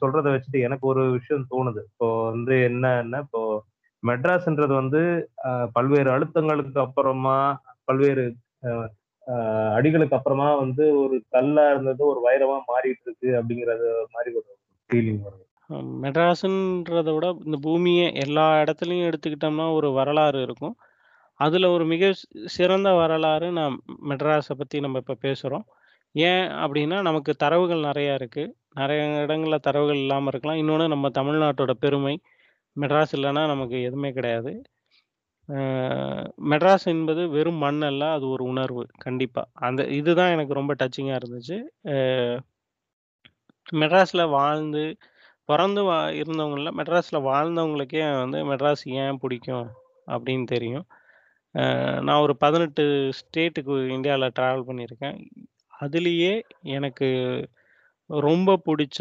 [0.00, 1.80] சொல்றத வச்சுட்டு எனக்கு ஒரு விஷயம் தோணுது.
[1.90, 3.42] இப்போ வந்து என்னன்னா இப்போ
[4.02, 5.00] மெட்ராஸ்ன்றது வந்து
[5.76, 7.36] பல்வேறு அழுத்தங்களுக்கு அப்புறமா
[7.88, 8.24] பல்வேறு
[9.76, 14.48] அடிகளுக்கு அப்புறமா வந்து ஒரு கல்லா இருந்தது ஒரு வைரமா மாறிட்டு இருக்கு அப்படிங்கறது மாதிரி ஒரு
[14.90, 15.44] ஃபீலிங் வருது.
[16.04, 20.74] மெட்ராஸுன்றத விட இந்த பூமியை எல்லா இடத்துலையும் எடுத்துக்கிட்டோம்னா ஒரு வரலாறு இருக்கும்.
[21.40, 22.04] அதுல ஒரு மிக
[22.46, 23.76] சிறந்த வரலாறு நான்
[24.10, 25.64] மெட்ராஸை பத்தி நம்ம இப்ப பேசுறோம்.
[26.14, 30.60] ஏன் அப்படின்னா நமக்கு தரவுகள் நிறையா இருக்குது நிறைய இடங்களில் தரவுகள் இல்லாமல் இருக்கலாம்.
[30.62, 32.14] இன்னொன்று நம்ம தமிழ்நாட்டோட பெருமை
[32.76, 34.52] மெட்ராஸ் இல்லைன்னா நமக்கு எதுவுமே கிடையாது.
[36.50, 41.58] மெட்ராஸ் என்பது வெறும் மண் அல்ல அது ஒரு உணர்வு கண்டிப்பாக அந்த இதுதான் எனக்கு ரொம்ப டச்சிங்காக இருந்துச்சு.
[43.72, 44.84] மெட்ராஸில் வாழ்ந்து
[45.48, 49.68] பிறந்து வா இருந்தவங்களில் மெட்ராஸில் வாழ்ந்தவங்களுக்கே வந்து மெட்ராஸ் ஏன் பிடிக்கும்
[50.06, 50.86] அப்படின்னு தெரியும்.
[52.06, 52.84] நான் ஒரு பதினெட்டு
[53.20, 55.16] ஸ்டேட்டுக்கு இந்தியாவில் ட்ராவல் பண்ணியிருக்கேன்.
[55.80, 56.34] அதுலேயே
[56.76, 57.08] எனக்கு
[58.08, 59.00] ரொம்ப பிடிச்ச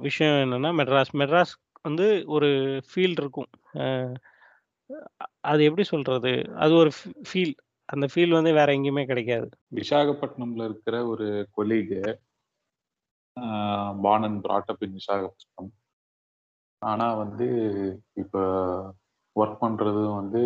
[0.00, 1.12] விஷயம் என்னென்னா மெட்ராஸ்.
[1.20, 2.50] மெட்ராஸ் வந்து ஒரு
[2.88, 3.50] ஃபீல் இருக்கும்.
[5.50, 6.32] அது எப்படி சொல்கிறது
[6.64, 6.90] அது ஒரு
[7.28, 7.54] ஃபீல்
[7.88, 9.46] அந்த ஃபீல் வந்து வேற எங்கேயுமே கிடைக்காது.
[9.80, 11.26] விசாகப்பட்டினம்ல இருக்கிற ஒரு
[11.56, 12.00] colleague
[14.04, 15.70] born and brought up in Visakhapatnam.
[16.82, 17.46] ஆனால் வந்து
[18.22, 18.42] இப்போ
[19.36, 20.40] ஒர்க் பண்றது வந்து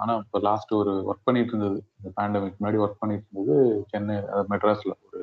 [0.00, 1.78] ஆனால் இப்போ லாஸ்ட் ஒரு ஒர்க் பண்ணிட்டு இருந்தது.
[1.98, 3.56] இந்த பேண்டமிக் முன்னாடி ஒர்க் பண்ணிட்டு இருந்தது
[3.92, 4.16] சென்னை
[4.52, 4.94] மெட்ராஸில்.
[5.08, 5.20] ஒரு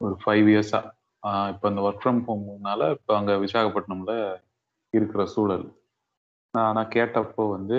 [0.00, 0.92] ஒரு ஃபைவ் இயர்ஸாக
[1.52, 4.14] இப்போ இந்த ஒர்க் ஃப்ரம் ஹோம்னால இப்போ அங்கே விசாகப்பட்டினம்ல
[4.94, 5.66] இருக்கிற சூழல்.
[6.54, 7.78] நான் நான் கேட்டப்போ வந்து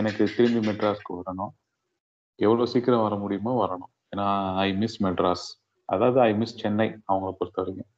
[0.00, 1.52] எனக்கு திரும்பி மெட்ராஸ்க்கு வரணும்.
[2.38, 3.92] எவ்வளோ சீக்கிரம் வர முடியுமோ வரணும்.
[4.12, 4.26] ஏன்னா
[4.66, 5.46] ஐ மிஸ் மெட்ராஸ்.
[5.88, 7.90] அதாவது ஐ மிஸ் சென்னை அவங்கள பொறுத்த வரைக்கும்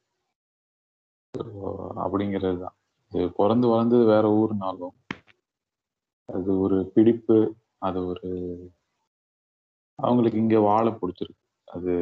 [2.05, 2.77] அப்படிங்கிறது தான்
[3.13, 4.95] இது பிறந்து வளர்ந்தது வேற ஊர்னாலும்
[6.29, 7.37] அது ஒரு பிடிப்பு
[7.87, 8.29] அது ஒரு
[9.99, 11.43] அவங்களுக்கு இங்கே வாழ பிடிச்சிருக்கு.
[11.69, 11.93] அது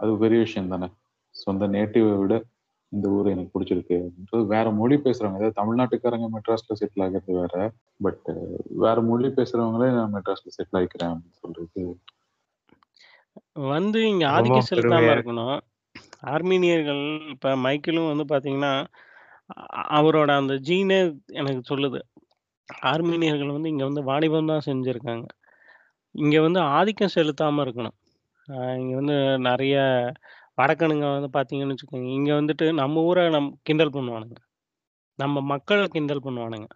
[0.00, 0.88] அது பெரிய விஷயம் தானே
[1.34, 2.34] சொந்த நேட்டிவை விட
[2.92, 3.96] இந்த ஊர் எனக்கு பிடிச்சிருக்கு.
[4.02, 7.54] அப்படின்றது வேற மொழி பேசுறவங்க அதாவது தமிழ்நாட்டுக்காரங்க மெட்ராஸ்ல செட்டில் ஆகிறது வேற.
[8.00, 8.28] பட்
[8.84, 11.84] வேற மொழி பேசுறவங்களே நான் மெட்ராஸ்ல செட்டில் ஆகிக்கிறேன் அப்படின்னு சொல்றது.
[13.70, 15.14] வந்து இங்க ரொம்ப ஆதிக்கம் செலுத்தாம.
[15.14, 15.56] இருக்கணும்.
[16.26, 17.02] ஆர்மீனியர்கள்
[17.34, 18.72] இப்ப மைக்கேலும் வந்து பாத்தீங்கன்னா
[19.92, 20.98] அவரோட அந்த ஜீனே
[21.34, 22.00] எனக்கு சொல்லுது.
[22.84, 25.26] ஆர்மீனியர்கள் வந்து இங்க வந்து வாணிபம் தான் செஞ்சிருக்காங்க.
[26.14, 27.96] இங்க வந்து ஆதிக்கம் செலுத்தாம இருக்கணும்.
[28.48, 29.16] ஆஹ் இங்க வந்து
[29.48, 29.76] நிறைய
[30.62, 32.08] வடக்கனுங்க வந்து பார்த்தீங்கன்னு வச்சுக்கோங்க.
[32.18, 34.38] இங்கே வந்துட்டு நம்ம ஊரை நம் கிண்டல் பண்ணுவானுங்க.
[35.18, 36.68] நம்ம மக்களை கிண்டல் பண்ணுவானுங்க.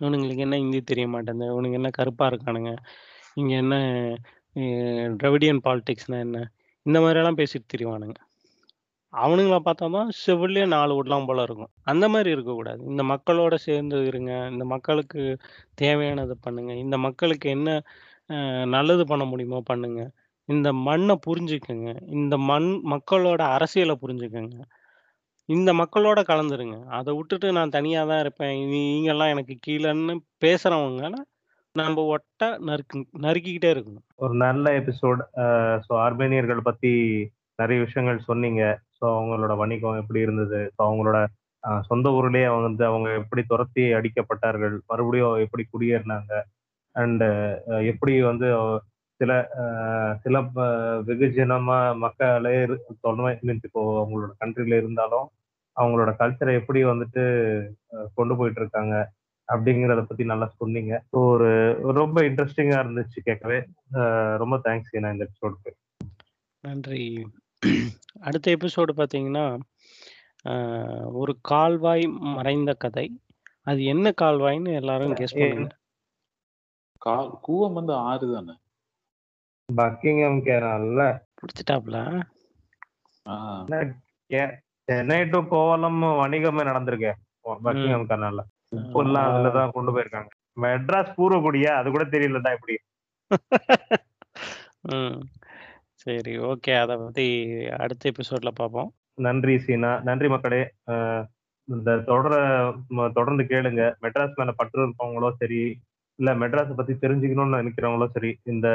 [0.00, 1.52] இவனுங்களுக்கு என்ன ஹிந்தி தெரிய மாட்டேங்குது?
[1.54, 2.72] இவனுங்க என்ன கருப்பாக இருக்கானுங்க?
[3.40, 3.76] இங்கே என்ன
[5.20, 6.38] ட்ரெவிடியன் பாலிடிக்ஸ்னா என்ன?
[6.86, 8.18] இந்த மாதிரியெல்லாம் பேசிட்டு திரிவானுங்க.
[9.12, 11.70] அவனுங்கள பார்த்தா தான் செவிலே நாலு விடலாம் போல இருக்கும்.
[11.92, 12.80] அந்த மாதிரி இருக்கக்கூடாது.
[12.92, 14.32] இந்த மக்களோட சேர்ந்து இருங்க.
[14.52, 15.22] இந்த மக்களுக்கு
[15.82, 16.72] தேவையானதை பண்ணுங்க.
[16.84, 17.70] இந்த மக்களுக்கு என்ன
[18.76, 20.02] நல்லது பண்ண முடியுமோ பண்ணுங்க.
[20.52, 21.90] இந்த மண்ணை புரிஞ்சுக்கங்க.
[22.08, 24.56] இந்த மண் மக்களோட அரசியலை புரிஞ்சுக்கங்க.
[25.44, 26.84] இந்த மக்களோட கலந்துருங்க.
[26.98, 28.56] அதை விட்டுட்டு நான் தனியாக தான் இருப்பேன்.
[28.72, 31.10] நீ எனக்கு கீழேன்னு பேசுகிறவங்க
[31.72, 34.04] நம்ம ஒட்ட நறுக்கு நறுக்கிக்கிட்டே இருக்கணும்.
[34.14, 35.20] ஒரு நல்ல எபிசோட்.
[35.86, 36.92] ஸோ ஆர்மேனியர்கள் பத்தி
[37.54, 38.62] நிறைய விஷயங்கள் சொன்னீங்க.
[38.98, 40.72] ஸோ அவங்களோட வணிகம் எப்படி இருந்தது?
[40.76, 41.26] ஸோ அவங்களோட
[41.86, 44.78] சொந்த ஊர்லேயே அவங்க வந்து அவங்க எப்படி துரத்தி அடிக்கப்பட்டார்கள்?
[44.86, 46.32] மறுபடியும் எப்படி குடியேறினாங்க?
[46.92, 47.24] அண்ட்
[47.92, 48.48] எப்படி வந்து
[49.20, 49.32] சில
[50.24, 50.38] சில
[51.08, 52.54] வெகுஜனமா மக்களே
[53.06, 55.26] தொன்மை மீன்ஸ் இப்போ அவங்களோட கண்ட்ரில இருந்தாலும்
[55.76, 57.22] அவங்களோட கல்ச்சரை எப்படி வந்துட்டு
[58.18, 58.94] கொண்டு போயிட்டு இருக்காங்க
[59.48, 60.92] அப்படிங்கிறத பத்தி நல்லா சொன்னீங்க.
[61.10, 61.48] ஸோ ஒரு
[62.00, 63.58] ரொம்ப இன்ட்ரெஸ்டிங்கா இருந்துச்சு கேட்கவே.
[64.42, 65.72] ரொம்ப தேங்க்ஸ் நான் இந்த எபிசோடுக்கு
[66.64, 67.04] நன்றி.
[68.26, 69.46] அடுத்த எபிசோடு பார்த்தீங்கன்னா
[71.20, 72.04] ஒரு கால்வாய்
[72.36, 73.06] மறைந்த கதை.
[73.70, 75.70] அது என்ன கால்வாய்ன்னு எல்லாரும் கெஸ் பண்ணுங்க.
[77.06, 78.54] கால் கூவம் வந்து ஆறு தானே?
[79.78, 81.02] பக்கிங்ஹாம் கேரள
[81.40, 81.96] பிடிச்சிட்டாப்ல.
[84.88, 87.18] சென்னை டு கோவலம் வணிகமே நடந்திருக்கேன்
[87.66, 88.42] பக்கிங்ஹாம் கேரளால
[88.76, 90.30] இப்பெல்லாம் அதுலதான் கொண்டு போயிருக்காங்க.
[90.56, 92.76] மெட்ராஸ் பூர்வகுடியா அது கூட தெரியலடா இப்படி.
[96.04, 96.72] சரி ஓகே.
[96.82, 97.26] அதை பற்றி
[97.78, 99.90] அடுத்த எபிசோட்ல பார்ப்போம் நன்றி சீனா.
[100.08, 100.62] நன்றி மக்களே.
[101.68, 102.34] இந்த தொடர
[103.18, 103.82] தொடர்ந்து கேளுங்க.
[104.04, 105.60] மெட்ராஸ் மேல பற்று இருக்கவங்களோ சரி
[106.18, 108.68] இல்ல மெட்ராஸை பத்தி தெரிஞ்சுக்கணும்னு நினைக்கிறவங்களோ சரி இந்த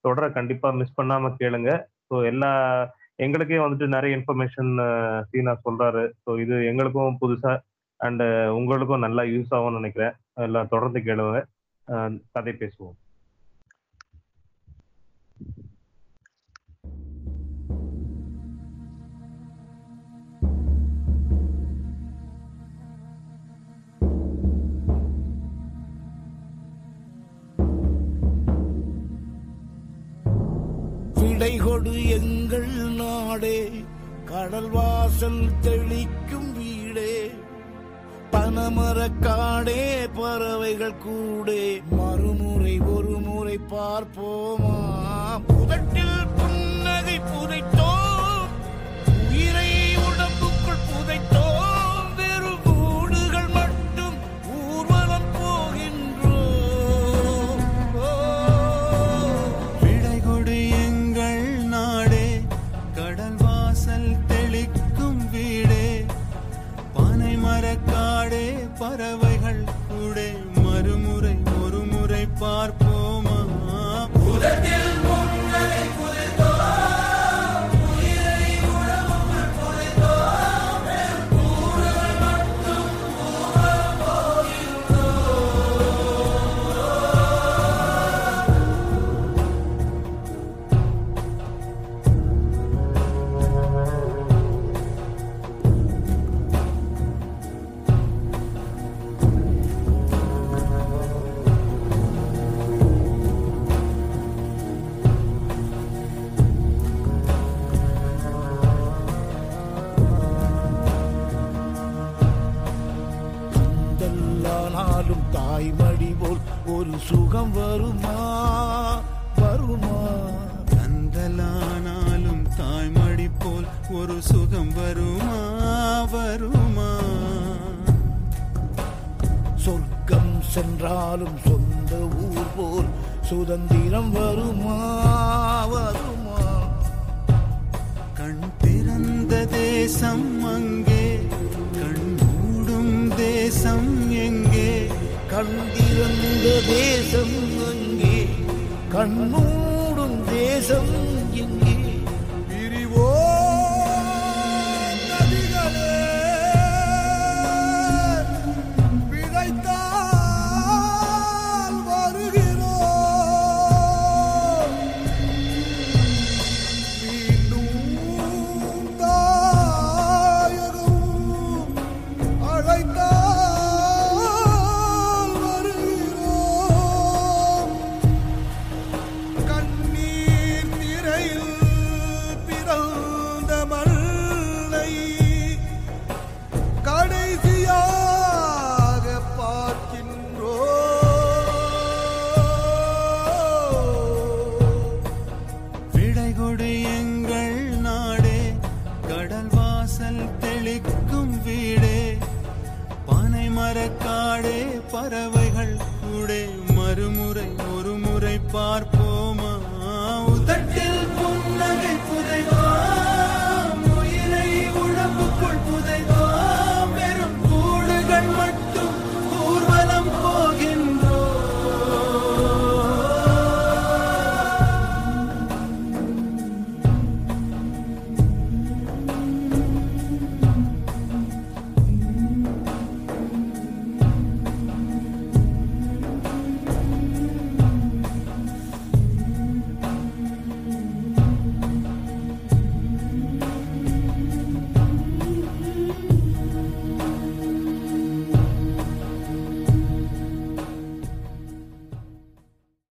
[0.00, 1.70] தொடரை கண்டிப்பா மிஸ் பண்ணாம கேளுங்க.
[2.10, 2.50] ஸோ எல்லா
[3.16, 4.72] எங்களுக்கே வந்துட்டு நிறைய இன்ஃபர்மேஷன்
[5.30, 6.10] சீனா சொல்றாரு.
[6.26, 7.58] ஸோ இது எங்களுக்கும் புதுசா
[7.96, 10.12] அண்ட் உங்களுக்கும் நல்லா யூஸ் ஆகும்னு நினைக்கிறேன்.
[10.34, 11.44] எல்லாம் தொடர்ந்து கேளுங்க.
[11.88, 12.96] அஹ் கதை பேசுவோம்.
[31.82, 33.84] விடை எங்கள் நாடே
[34.24, 37.30] கடல் வாசல் தெளிக்கும் வீடே.
[38.32, 41.82] பனமரக்காடே பறவைகள் கூடே.
[41.90, 44.96] மறுமுறை ஒரு முறை பார்ப்போமா?
[45.48, 47.77] புதட்டில் புன்னகை புதைத்தோம்